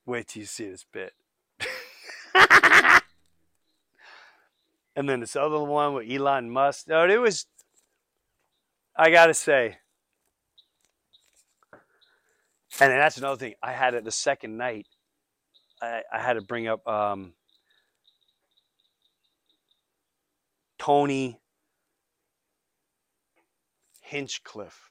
wait 0.06 0.28
till 0.28 0.42
you 0.42 0.46
see 0.46 0.70
this 0.70 0.86
bit. 0.92 1.14
and 4.96 5.10
then 5.10 5.20
this 5.20 5.36
other 5.36 5.60
one 5.60 5.96
with 5.96 6.10
Elon 6.10 6.50
Musk. 6.50 6.88
No, 6.88 7.08
it 7.08 7.20
was 7.20 7.46
I 8.96 9.10
gotta 9.10 9.34
say. 9.34 9.78
And 12.80 12.90
then 12.92 13.00
that's 13.00 13.18
another 13.18 13.38
thing. 13.38 13.56
I 13.62 13.74
had 13.74 13.96
it 13.96 14.06
the 14.06 14.12
second 14.12 14.58
night. 14.58 14.88
I, 15.82 16.04
I 16.12 16.20
had 16.20 16.34
to 16.34 16.42
bring 16.42 16.68
up 16.68 16.88
um, 16.88 17.34
Tony 20.82 21.40
Hinchcliffe. 24.02 24.90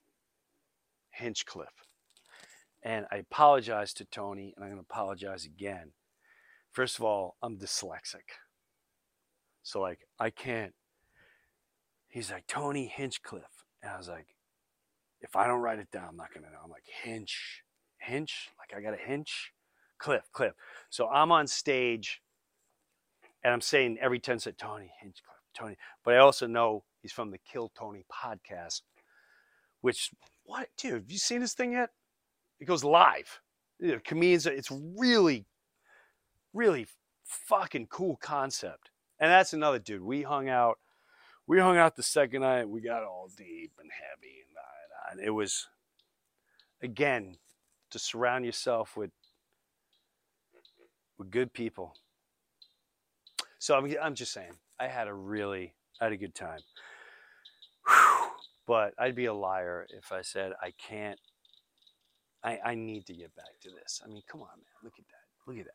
Hinchcliffe. 1.11 1.85
And 2.85 3.07
I 3.11 3.17
apologize 3.17 3.93
to 3.95 4.05
Tony, 4.05 4.55
and 4.55 4.65
I'm 4.65 4.71
going 4.71 4.81
to 4.81 4.87
apologize 4.89 5.45
again. 5.45 5.91
First 6.71 7.01
of 7.01 7.05
all, 7.05 7.35
I'm 7.43 7.59
dyslexic. 7.59 8.39
So, 9.65 9.81
like, 9.81 10.07
I 10.21 10.31
can't. 10.31 10.75
He's 12.07 12.31
like, 12.31 12.47
Tony 12.47 12.87
Hinchcliffe. 12.87 13.65
And 13.83 13.91
I 13.91 13.99
was 13.99 14.09
like, 14.09 14.37
if 15.21 15.35
I 15.35 15.49
don't 15.49 15.59
write 15.59 15.81
it 15.81 15.91
down, 15.91 16.07
I'm 16.11 16.17
not 16.17 16.33
going 16.33 16.45
to 16.45 16.53
know. 16.53 16.59
I'm 16.63 16.71
like, 16.71 16.87
Hinch, 17.03 17.65
Hinch? 17.99 18.51
Like, 18.61 18.79
I 18.79 18.81
got 18.81 18.95
a 18.95 19.03
hinch? 19.05 19.51
Cliff, 19.99 20.23
Cliff. 20.33 20.53
So 20.89 21.09
I'm 21.09 21.33
on 21.33 21.49
stage, 21.49 22.23
and 23.43 23.53
I'm 23.53 23.61
saying 23.61 23.99
every 24.01 24.21
10 24.21 24.39
seconds, 24.39 24.63
Tony 24.63 24.93
Hinchcliffe, 25.01 25.40
Tony. 25.55 25.77
But 26.05 26.15
I 26.15 26.19
also 26.19 26.47
know 26.47 26.85
he's 27.03 27.13
from 27.13 27.31
the 27.31 27.39
Kill 27.39 27.71
Tony 27.79 28.05
podcast, 28.13 28.83
which, 29.81 30.11
what, 30.45 30.69
dude, 30.77 30.95
have 30.95 31.11
you 31.11 31.19
seen 31.19 31.41
this 31.41 31.55
thing 31.55 31.73
yet? 31.73 31.91
It 32.59 32.67
goes 32.67 32.85
live. 32.85 33.41
You 33.79 33.93
know, 33.93 34.01
comedians, 34.05 34.47
it's 34.47 34.71
really, 34.71 35.47
really 36.53 36.87
fucking 37.25 37.87
cool 37.87 38.17
concept. 38.17 38.91
And 39.19 39.31
that's 39.31 39.53
another 39.53 39.79
dude. 39.79 40.03
We 40.03 40.23
hung 40.23 40.49
out. 40.49 40.79
We 41.47 41.59
hung 41.59 41.77
out 41.77 41.97
the 41.97 42.03
second 42.03 42.43
night. 42.43 42.69
We 42.69 42.81
got 42.81 43.03
all 43.03 43.29
deep 43.37 43.73
and 43.81 43.91
heavy, 43.91 44.45
and, 45.11 45.21
and 45.21 45.27
it 45.27 45.31
was, 45.31 45.67
again, 46.83 47.39
to 47.91 47.99
surround 47.99 48.45
yourself 48.45 48.97
with 48.97 49.11
with 51.19 51.31
good 51.31 51.53
people. 51.53 51.95
So 53.59 53.77
I'm, 53.77 53.95
I'm 54.03 54.15
just 54.15 54.33
saying, 54.33 54.53
I 54.81 54.89
had 54.89 55.09
a 55.09 55.15
really, 55.15 55.75
I 56.01 56.05
had 56.05 56.13
a 56.15 56.17
good 56.17 56.35
time. 56.35 56.61
Whew. 57.87 58.31
But 58.67 58.95
I'd 58.99 59.15
be 59.15 59.27
a 59.27 59.35
liar 59.35 59.87
if 59.91 60.11
I 60.11 60.23
said 60.23 60.53
I 60.63 60.73
can't, 60.79 61.19
I, 62.43 62.59
I 62.65 62.75
need 62.75 63.05
to 63.07 63.15
get 63.15 63.37
back 63.37 63.61
to 63.63 63.71
this. 63.71 64.01
I 64.03 64.09
mean, 64.09 64.23
come 64.31 64.41
on, 64.41 64.49
man. 64.49 64.83
Look 64.83 64.95
at 64.99 65.05
that. 65.07 65.51
Look 65.51 65.59
at 65.59 65.67
that. 65.67 65.73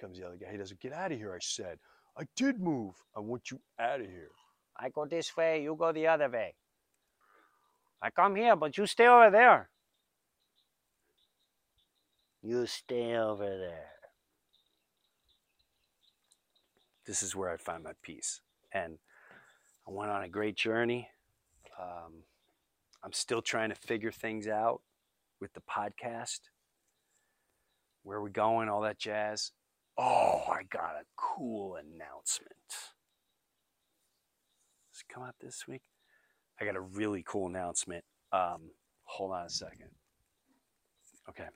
Comes 0.00 0.18
the 0.18 0.26
other 0.26 0.36
guy. 0.36 0.48
He 0.50 0.58
doesn't 0.58 0.80
get 0.80 0.92
out 0.92 1.12
of 1.12 1.18
here. 1.18 1.32
I 1.34 1.38
said, 1.40 1.78
I 2.18 2.24
did 2.36 2.60
move. 2.60 2.94
I 3.16 3.20
want 3.20 3.50
you 3.50 3.60
out 3.78 4.00
of 4.00 4.06
here. 4.06 4.30
I 4.78 4.88
go 4.90 5.06
this 5.06 5.36
way, 5.36 5.62
you 5.62 5.76
go 5.78 5.92
the 5.92 6.06
other 6.06 6.28
way. 6.28 6.54
I 8.02 8.10
come 8.10 8.36
here, 8.36 8.56
but 8.56 8.78
you 8.78 8.86
stay 8.86 9.06
over 9.06 9.30
there. 9.30 9.68
You 12.42 12.66
stay 12.66 13.16
over 13.16 13.44
there. 13.44 13.90
This 17.06 17.22
is 17.22 17.36
where 17.36 17.50
I 17.50 17.56
find 17.56 17.82
my 17.82 17.92
peace. 18.02 18.40
And 18.72 18.98
I 19.86 19.90
went 19.90 20.10
on 20.10 20.22
a 20.22 20.28
great 20.28 20.56
journey. 20.56 21.08
Um, 21.78 22.22
I'm 23.02 23.12
still 23.12 23.42
trying 23.42 23.70
to 23.70 23.74
figure 23.74 24.12
things 24.12 24.46
out 24.46 24.80
with 25.40 25.52
the 25.52 25.60
podcast. 25.60 26.40
Where 28.02 28.18
are 28.18 28.22
we 28.22 28.30
going? 28.30 28.68
All 28.68 28.82
that 28.82 28.98
jazz. 28.98 29.52
Oh, 29.98 30.44
I 30.50 30.62
got 30.70 30.94
a 31.00 31.04
cool 31.16 31.76
announcement. 31.76 32.54
Does 34.92 35.02
it 35.02 35.12
come 35.12 35.24
out 35.24 35.34
this 35.40 35.66
week? 35.68 35.82
I 36.60 36.66
got 36.66 36.76
a 36.76 36.80
really 36.80 37.24
cool 37.26 37.48
announcement. 37.48 38.04
Um, 38.32 38.70
hold 39.04 39.32
on 39.32 39.46
a 39.46 39.50
second. 39.50 39.88
Okay. 41.28 41.46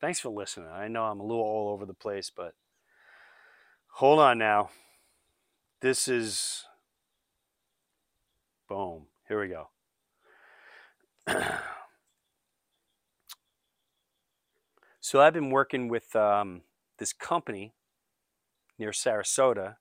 Thanks 0.00 0.20
for 0.20 0.28
listening. 0.28 0.68
I 0.68 0.88
know 0.88 1.04
I'm 1.04 1.20
a 1.20 1.24
little 1.24 1.42
all 1.42 1.70
over 1.72 1.84
the 1.84 1.94
place, 1.94 2.30
but 2.34 2.54
hold 3.88 4.20
on 4.20 4.38
now. 4.38 4.70
This 5.80 6.06
is. 6.08 6.64
Boom. 8.68 9.06
Here 9.28 9.40
we 9.40 9.48
go. 9.48 9.68
so 15.00 15.20
I've 15.20 15.34
been 15.34 15.50
working 15.50 15.88
with 15.88 16.14
um, 16.14 16.62
this 16.98 17.12
company 17.12 17.74
near 18.78 18.90
Sarasota 18.90 19.76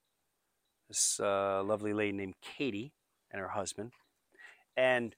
this 0.87 1.19
uh, 1.19 1.63
lovely 1.63 1.93
lady 1.93 2.13
named 2.13 2.35
Katie 2.41 2.93
and 3.31 3.41
her 3.41 3.49
husband. 3.49 3.91
And 4.75 5.15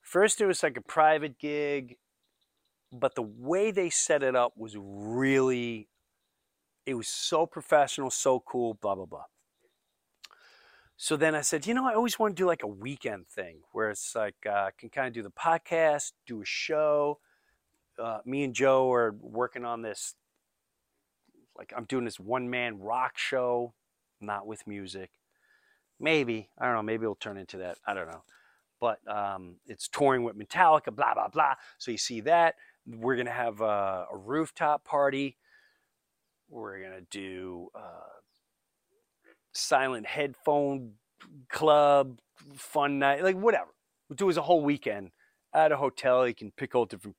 first 0.00 0.40
it 0.40 0.46
was 0.46 0.62
like 0.62 0.76
a 0.76 0.82
private 0.82 1.38
gig, 1.38 1.96
but 2.92 3.14
the 3.14 3.22
way 3.22 3.70
they 3.70 3.90
set 3.90 4.22
it 4.22 4.34
up 4.34 4.52
was 4.56 4.76
really, 4.78 5.88
it 6.86 6.94
was 6.94 7.08
so 7.08 7.46
professional, 7.46 8.10
so 8.10 8.40
cool, 8.40 8.74
blah, 8.74 8.94
blah, 8.94 9.06
blah. 9.06 9.24
So 10.96 11.16
then 11.16 11.36
I 11.36 11.42
said, 11.42 11.64
you 11.64 11.74
know, 11.74 11.86
I 11.86 11.94
always 11.94 12.18
want 12.18 12.36
to 12.36 12.42
do 12.42 12.46
like 12.46 12.64
a 12.64 12.68
weekend 12.68 13.28
thing 13.28 13.58
where 13.70 13.90
it's 13.90 14.16
like 14.16 14.34
uh, 14.44 14.50
I 14.50 14.70
can 14.76 14.88
kind 14.88 15.06
of 15.06 15.12
do 15.12 15.22
the 15.22 15.30
podcast, 15.30 16.10
do 16.26 16.42
a 16.42 16.44
show. 16.44 17.20
Uh, 17.96 18.18
me 18.24 18.42
and 18.42 18.52
Joe 18.52 18.92
are 18.92 19.14
working 19.20 19.64
on 19.64 19.82
this. 19.82 20.14
Like 21.56 21.72
I'm 21.76 21.84
doing 21.84 22.04
this 22.04 22.18
one 22.18 22.50
man 22.50 22.80
rock 22.80 23.16
show 23.16 23.74
not 24.20 24.46
with 24.46 24.66
music. 24.66 25.10
Maybe 26.00 26.50
I 26.58 26.66
don't 26.66 26.74
know. 26.74 26.82
Maybe 26.82 27.04
it'll 27.04 27.14
turn 27.14 27.36
into 27.36 27.58
that. 27.58 27.78
I 27.86 27.94
don't 27.94 28.08
know. 28.08 28.22
But 28.80 29.00
um, 29.08 29.56
it's 29.66 29.88
touring 29.88 30.22
with 30.22 30.38
Metallica. 30.38 30.94
Blah 30.94 31.14
blah 31.14 31.28
blah. 31.28 31.54
So 31.78 31.90
you 31.90 31.98
see 31.98 32.20
that 32.22 32.54
we're 32.86 33.16
gonna 33.16 33.30
have 33.30 33.60
a, 33.60 34.06
a 34.12 34.16
rooftop 34.16 34.84
party. 34.84 35.36
We're 36.48 36.82
gonna 36.82 37.02
do 37.10 37.68
uh, 37.74 38.20
silent 39.52 40.06
headphone 40.06 40.92
club 41.48 42.20
fun 42.54 42.98
night, 42.98 43.22
like 43.22 43.36
whatever. 43.36 43.74
We'll 44.08 44.16
do 44.16 44.30
as 44.30 44.36
a 44.36 44.42
whole 44.42 44.62
weekend 44.62 45.10
at 45.52 45.72
a 45.72 45.76
hotel. 45.76 46.26
You 46.26 46.34
can 46.34 46.52
pick 46.52 46.74
all 46.74 46.86
different 46.86 47.16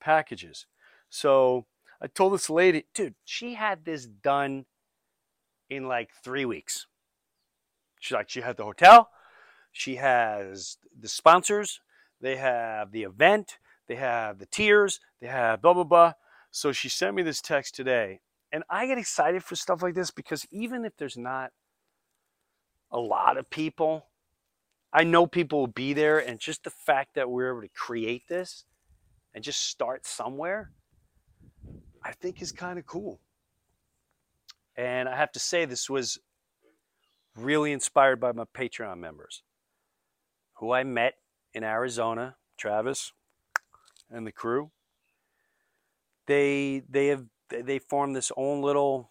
packages. 0.00 0.66
So 1.08 1.66
I 2.00 2.06
told 2.08 2.34
this 2.34 2.50
lady, 2.50 2.84
dude, 2.94 3.14
she 3.24 3.54
had 3.54 3.84
this 3.84 4.06
done 4.06 4.64
in 5.76 5.88
like 5.88 6.10
three 6.22 6.44
weeks. 6.44 6.86
She's 8.00 8.14
like, 8.14 8.28
she 8.28 8.40
had 8.40 8.56
the 8.56 8.64
hotel, 8.64 9.10
she 9.70 9.96
has 9.96 10.76
the 10.98 11.08
sponsors, 11.08 11.80
they 12.20 12.36
have 12.36 12.92
the 12.92 13.04
event, 13.04 13.58
they 13.86 13.96
have 13.96 14.38
the 14.38 14.46
tiers, 14.46 15.00
they 15.20 15.28
have 15.28 15.62
blah, 15.62 15.74
blah, 15.74 15.84
blah. 15.84 16.12
So 16.50 16.72
she 16.72 16.88
sent 16.88 17.14
me 17.14 17.22
this 17.22 17.40
text 17.40 17.74
today. 17.74 18.20
And 18.52 18.64
I 18.68 18.86
get 18.86 18.98
excited 18.98 19.42
for 19.42 19.56
stuff 19.56 19.82
like 19.82 19.94
this 19.94 20.10
because 20.10 20.46
even 20.50 20.84
if 20.84 20.96
there's 20.96 21.16
not 21.16 21.52
a 22.90 22.98
lot 22.98 23.38
of 23.38 23.48
people, 23.48 24.06
I 24.92 25.04
know 25.04 25.26
people 25.26 25.60
will 25.60 25.66
be 25.68 25.94
there. 25.94 26.18
And 26.18 26.38
just 26.38 26.64
the 26.64 26.70
fact 26.70 27.14
that 27.14 27.30
we're 27.30 27.52
able 27.52 27.62
to 27.62 27.68
create 27.74 28.28
this 28.28 28.64
and 29.34 29.42
just 29.42 29.66
start 29.68 30.06
somewhere, 30.06 30.70
I 32.04 32.12
think 32.12 32.42
is 32.42 32.52
kind 32.52 32.78
of 32.78 32.84
cool. 32.84 33.20
And 34.76 35.08
I 35.08 35.16
have 35.16 35.32
to 35.32 35.38
say, 35.38 35.64
this 35.64 35.90
was 35.90 36.18
really 37.36 37.72
inspired 37.72 38.20
by 38.20 38.32
my 38.32 38.44
Patreon 38.44 38.98
members 38.98 39.42
who 40.54 40.72
I 40.72 40.84
met 40.84 41.14
in 41.54 41.64
Arizona, 41.64 42.36
Travis 42.58 43.12
and 44.10 44.26
the 44.26 44.32
crew. 44.32 44.70
They 46.26 46.82
they 46.88 47.08
have 47.08 47.24
they 47.50 47.78
formed 47.78 48.14
this 48.14 48.30
own 48.36 48.62
little 48.62 49.10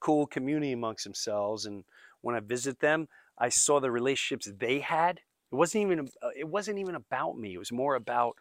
cool 0.00 0.26
community 0.26 0.72
amongst 0.72 1.04
themselves 1.04 1.66
and 1.66 1.84
when 2.20 2.34
I 2.34 2.40
visit 2.40 2.80
them, 2.80 3.08
I 3.38 3.48
saw 3.48 3.80
the 3.80 3.90
relationships 3.90 4.50
they 4.58 4.80
had. 4.80 5.20
It 5.50 5.54
wasn't 5.54 5.84
even 5.84 6.08
uh, 6.22 6.30
it 6.36 6.48
wasn't 6.48 6.78
even 6.78 6.94
about 6.94 7.38
me. 7.38 7.54
It 7.54 7.58
was 7.58 7.72
more 7.72 7.94
about 7.94 8.36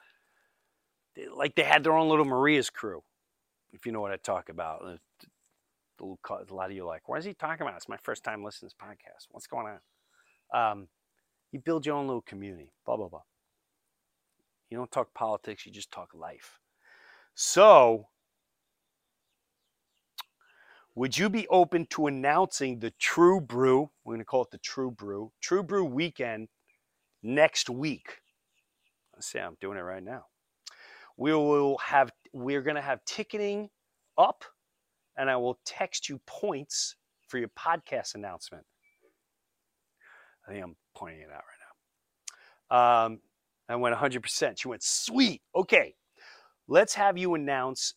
like 1.36 1.56
they 1.56 1.64
had 1.64 1.84
their 1.84 1.94
own 1.94 2.10
little 2.10 2.26
Maria's 2.26 2.70
crew, 2.70 3.04
if 3.72 3.86
you 3.86 3.92
know 3.92 4.02
what 4.02 4.12
I 4.12 4.18
talk 4.18 4.50
about 4.50 5.00
a 6.02 6.54
lot 6.54 6.70
of 6.70 6.76
you 6.76 6.86
like, 6.86 7.08
what 7.08 7.20
is 7.20 7.26
he 7.26 7.34
talking 7.34 7.62
about? 7.66 7.78
It's 7.78 7.90
my 7.90 7.98
first 7.98 8.24
time 8.24 8.44
listening 8.44 8.70
to 8.70 8.76
this 8.76 8.88
podcast. 8.88 9.28
What's 9.32 9.48
going 9.48 9.78
on? 10.54 10.72
Um, 10.72 10.88
you 11.52 11.60
build 11.60 11.86
your 11.86 11.96
own 11.96 12.08
little 12.08 12.22
community, 12.22 12.74
blah, 12.86 12.98
blah, 12.98 13.08
blah. 13.08 13.22
You 14.70 14.78
don't 14.78 14.92
talk 14.92 15.14
politics, 15.14 15.66
you 15.66 15.72
just 15.72 15.92
talk 15.92 16.14
life. 16.14 16.60
So, 17.36 18.08
would 20.96 21.18
you 21.18 21.30
be 21.30 21.48
open 21.50 21.86
to 21.92 22.08
announcing 22.08 22.80
the 22.80 22.92
True 23.00 23.40
Brew? 23.40 23.90
We're 24.04 24.16
going 24.16 24.20
to 24.22 24.26
call 24.26 24.44
it 24.44 24.52
the 24.52 24.58
True 24.58 24.92
Brew, 24.92 25.32
True 25.42 25.64
Brew 25.64 25.86
weekend 25.86 26.48
next 27.24 27.70
week. 27.70 28.18
Let's 29.14 29.28
see, 29.28 29.40
I'm 29.40 29.58
doing 29.62 29.78
it 29.78 29.82
right 29.82 30.04
now. 30.04 30.26
We 31.16 31.34
will 31.34 31.78
have, 31.78 32.12
we're 32.34 32.62
going 32.62 32.76
to 32.76 32.82
have 32.82 33.04
ticketing 33.06 33.70
up, 34.18 34.44
and 35.18 35.30
I 35.30 35.36
will 35.38 35.60
text 35.66 36.10
you 36.10 36.20
points 36.26 36.96
for 37.28 37.38
your 37.38 37.50
podcast 37.50 38.16
announcement. 38.16 38.64
I 40.48 40.52
think 40.52 40.64
I'm 40.64 40.76
pointing 40.96 41.22
it 41.22 41.30
out 41.30 41.44
right 41.44 42.72
now. 42.72 43.06
Um, 43.06 43.20
I 43.70 43.76
went 43.76 43.96
100%. 43.96 44.60
She 44.60 44.68
went, 44.68 44.84
sweet. 44.84 45.42
Okay, 45.56 45.96
let's 46.68 46.94
have 46.94 47.18
you 47.18 47.34
announce 47.34 47.96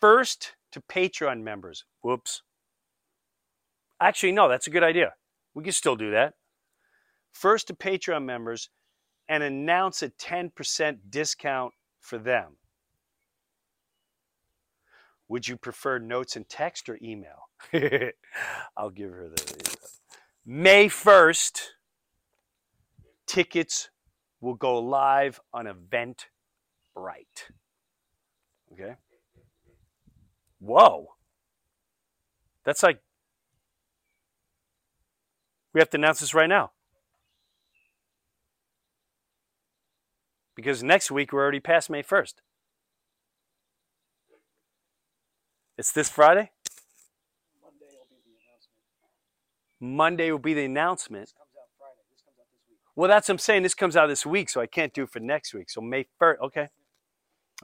first 0.00 0.56
to 0.72 0.80
Patreon 0.80 1.42
members. 1.42 1.84
Whoops. 2.02 2.42
Actually, 4.00 4.32
no, 4.32 4.48
that's 4.48 4.66
a 4.66 4.70
good 4.70 4.82
idea. 4.82 5.12
We 5.54 5.62
can 5.62 5.72
still 5.72 5.96
do 5.96 6.10
that. 6.10 6.34
First 7.32 7.68
to 7.68 7.74
Patreon 7.74 8.24
members 8.24 8.68
and 9.28 9.42
announce 9.42 10.02
a 10.02 10.10
10% 10.10 10.98
discount 11.08 11.72
for 12.00 12.18
them. 12.18 12.56
Would 15.32 15.48
you 15.48 15.56
prefer 15.56 15.98
notes 15.98 16.36
and 16.36 16.46
text 16.46 16.90
or 16.90 16.98
email? 17.02 17.48
I'll 18.76 18.90
give 18.90 19.10
her 19.10 19.30
the. 19.30 19.76
May 20.44 20.88
1st, 20.90 21.68
tickets 23.26 23.88
will 24.42 24.52
go 24.52 24.78
live 24.78 25.40
on 25.54 25.64
Eventbrite. 25.64 26.26
Okay? 28.74 28.96
Whoa. 30.58 31.14
That's 32.66 32.82
like. 32.82 33.00
We 35.72 35.80
have 35.80 35.88
to 35.88 35.96
announce 35.96 36.20
this 36.20 36.34
right 36.34 36.46
now. 36.46 36.72
Because 40.54 40.82
next 40.82 41.10
week 41.10 41.32
we're 41.32 41.40
already 41.40 41.60
past 41.60 41.88
May 41.88 42.02
1st. 42.02 42.34
It's 45.78 45.90
this 45.92 46.10
Friday? 46.10 46.50
Monday 47.60 47.86
will 47.96 48.06
be 48.10 48.20
the 48.24 48.34
announcement. 48.36 49.80
monday 49.80 50.30
will 50.30 50.38
be 50.38 50.54
the 50.54 50.64
announcement 50.64 51.32
Well, 52.94 53.08
that's 53.08 53.28
what 53.28 53.34
I'm 53.34 53.38
saying. 53.38 53.62
This 53.62 53.74
comes 53.74 53.96
out 53.96 54.08
this 54.08 54.26
week, 54.26 54.50
so 54.50 54.60
I 54.60 54.66
can't 54.66 54.92
do 54.92 55.04
it 55.04 55.10
for 55.10 55.20
next 55.20 55.54
week. 55.54 55.70
So 55.70 55.80
May 55.80 56.06
1st. 56.20 56.40
Okay. 56.42 56.68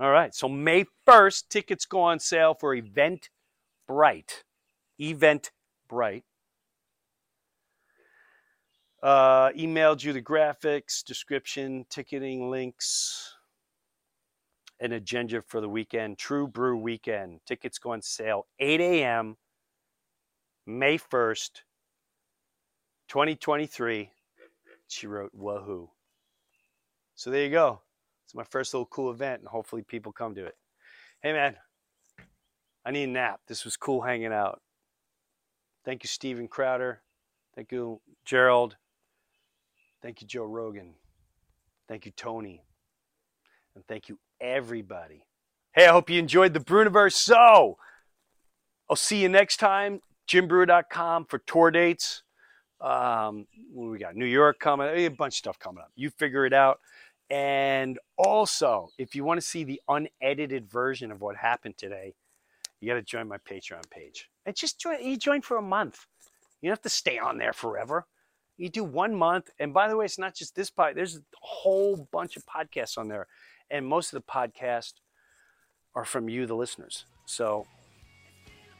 All 0.01 0.11
right. 0.11 0.35
So 0.35 0.49
May 0.49 0.87
1st, 1.07 1.49
tickets 1.51 1.85
go 1.85 2.01
on 2.01 2.19
sale 2.19 2.55
for 2.55 2.75
Event 2.75 3.29
Bright. 3.87 4.45
Event 4.99 5.51
Bright. 5.89 6.25
Uh, 9.03 9.51
emailed 9.51 10.03
you 10.03 10.13
the 10.15 10.23
graphics, 10.23 11.05
description, 11.05 11.85
ticketing 11.91 12.51
links, 12.51 13.37
an 14.81 14.93
agenda 14.93 15.43
for 15.43 15.61
the 15.61 15.69
weekend. 15.69 16.19
True 16.19 16.47
Brew 16.47 16.77
Weekend. 16.77 17.41
Tickets 17.47 17.79
go 17.79 17.93
on 17.93 18.03
sale 18.03 18.47
8 18.59 18.81
a.m. 18.81 19.37
May 20.67 20.99
1st, 20.99 21.63
2023. 23.09 24.11
She 24.89 25.07
wrote, 25.07 25.31
Wahoo. 25.35 25.91
So 27.15 27.31
there 27.31 27.45
you 27.45 27.51
go. 27.51 27.81
It's 28.25 28.35
my 28.35 28.45
first 28.45 28.75
little 28.75 28.87
cool 28.87 29.11
event, 29.11 29.41
and 29.41 29.49
hopefully 29.49 29.83
people 29.83 30.13
come 30.13 30.35
to 30.35 30.45
it. 30.45 30.57
Hey, 31.23 31.33
man, 31.33 31.57
I 32.85 32.91
need 32.91 33.05
a 33.05 33.07
nap. 33.09 33.41
This 33.49 33.65
was 33.65 33.77
cool 33.77 34.03
hanging 34.03 34.33
out. 34.33 34.61
Thank 35.85 36.05
you, 36.05 36.09
Steven 36.09 36.47
Crowder. 36.49 37.01
Thank 37.55 37.73
you, 37.73 38.01
Gerald. 38.25 38.77
Thank 40.03 40.21
you, 40.21 40.27
Joe 40.27 40.45
Rogan. 40.45 40.95
Thank 41.89 42.05
you, 42.05 42.13
Tony. 42.13 42.63
And 43.75 43.85
thank 43.87 44.09
you, 44.09 44.19
everybody. 44.41 45.25
Hey, 45.73 45.87
I 45.87 45.93
hope 45.93 46.11
you 46.11 46.19
enjoyed 46.19 46.55
the 46.55 46.61
Breuniverse. 46.61 47.13
So, 47.13 47.77
I'll 48.89 48.97
see 48.97 49.23
you 49.23 49.29
next 49.29 49.59
time. 49.59 50.01
JimBreuer.com 50.29 51.27
for 51.27 51.39
tour 51.39 51.71
dates. 51.71 52.23
Um, 52.81 53.47
we 53.75 53.99
got? 53.99 54.15
New 54.17 54.27
York 54.27 54.59
coming, 54.61 54.89
a 54.89 55.09
bunch 55.09 55.35
of 55.35 55.39
stuff 55.39 55.59
coming 55.59 55.81
up. 55.83 55.91
You 55.97 56.11
figure 56.11 56.47
it 56.47 56.53
out. 56.53 56.81
And 57.31 57.99
also, 58.17 58.89
if 58.99 59.15
you 59.15 59.25
want 59.25 59.41
to 59.41 59.47
see 59.47 59.65
the 59.65 59.81
unedited 59.89 60.71
version 60.71 61.11
of 61.11 61.21
what 61.21 61.37
happened 61.37 61.77
today, 61.77 62.15
you 62.81 62.89
got 62.89 62.95
to 62.95 63.03
join 63.03 63.29
my 63.29 63.39
Patreon 63.39 63.91
page. 63.91 64.31
And 64.47 64.57
just 64.57 64.81
join, 64.81 65.03
you 65.03 65.17
join 65.17 65.43
for 65.43 65.57
a 65.57 65.63
month. 65.63 66.07
You 66.61 66.69
don't 66.69 66.77
have 66.77 66.83
to 66.83 66.89
stay 66.89 67.19
on 67.19 67.39
there 67.39 67.53
forever. 67.53 68.07
You 68.57 68.69
do 68.69 68.85
one 68.85 69.15
month. 69.15 69.51
And 69.59 69.75
by 69.75 69.89
the 69.89 69.97
way, 69.97 70.05
it's 70.05 70.19
not 70.19 70.35
just 70.35 70.55
this 70.55 70.71
pod. 70.71 70.95
There's 70.95 71.17
a 71.17 71.21
whole 71.43 72.09
bunch 72.11 72.37
of 72.37 72.45
podcasts 72.47 72.97
on 72.97 73.09
there. 73.09 73.27
And 73.71 73.87
most 73.87 74.13
of 74.13 74.23
the 74.23 74.33
podcasts 74.33 74.95
are 75.95 76.05
from 76.05 76.29
you, 76.29 76.47
the 76.47 76.55
listeners. 76.55 77.05
So, 77.27 77.67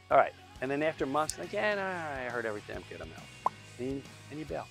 all 0.09 0.17
right. 0.17 0.33
And 0.61 0.69
then 0.69 0.83
after 0.83 1.05
months, 1.05 1.37
yeah, 1.51 1.75
no, 1.75 1.81
I 1.81 2.29
heard 2.29 2.45
everything. 2.45 2.77
I'm 2.77 2.83
good. 2.89 3.01
I'm 3.01 3.09
out. 3.15 3.53
And, 3.79 4.03
you 4.37 4.45
bail. 4.45 4.67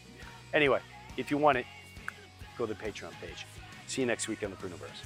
Anyway, 0.52 0.80
if 1.16 1.30
you 1.30 1.38
want 1.38 1.58
it, 1.58 1.66
go 2.56 2.66
to 2.66 2.74
the 2.74 2.78
Patreon 2.78 3.12
page. 3.20 3.46
See 3.86 4.02
you 4.02 4.06
next 4.06 4.28
week 4.28 4.42
on 4.42 4.50
the 4.50 4.56
Breuniverse. 4.56 5.04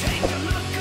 Hey, 0.00 0.71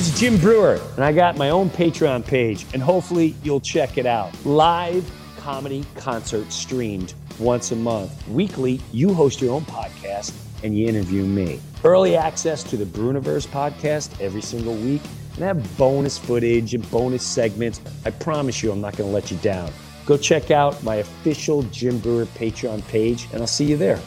is 0.00 0.18
Jim 0.18 0.38
Breuer, 0.38 0.80
and 0.94 1.04
I 1.04 1.12
got 1.12 1.36
my 1.36 1.50
own 1.50 1.68
Patreon 1.68 2.24
page, 2.24 2.64
and 2.72 2.82
hopefully 2.82 3.34
you'll 3.42 3.60
check 3.60 3.98
it 3.98 4.06
out. 4.06 4.32
Live 4.46 5.10
comedy 5.36 5.84
concert 5.94 6.50
streamed 6.50 7.12
once 7.38 7.70
a 7.72 7.76
month. 7.76 8.26
Weekly, 8.28 8.80
you 8.92 9.12
host 9.12 9.42
your 9.42 9.54
own 9.54 9.62
podcast 9.66 10.32
and 10.62 10.78
you 10.78 10.86
interview 10.88 11.24
me. 11.24 11.60
Early 11.84 12.16
access 12.16 12.62
to 12.64 12.78
the 12.78 12.86
Breuniverse 12.86 13.46
podcast 13.46 14.18
every 14.20 14.40
single 14.40 14.74
week, 14.74 15.02
and 15.34 15.44
I 15.44 15.48
have 15.48 15.76
bonus 15.76 16.16
footage 16.16 16.72
and 16.72 16.90
bonus 16.90 17.22
segments. 17.22 17.82
I 18.06 18.10
promise 18.10 18.62
you, 18.62 18.72
I'm 18.72 18.80
not 18.80 18.96
going 18.96 19.10
to 19.10 19.14
let 19.14 19.30
you 19.30 19.36
down. 19.38 19.70
Go 20.06 20.16
check 20.16 20.50
out 20.50 20.82
my 20.82 20.96
official 20.96 21.62
Jim 21.64 21.98
Breuer 21.98 22.24
Patreon 22.24 22.86
page, 22.88 23.28
and 23.32 23.42
I'll 23.42 23.46
see 23.46 23.66
you 23.66 23.76
there. 23.76 24.00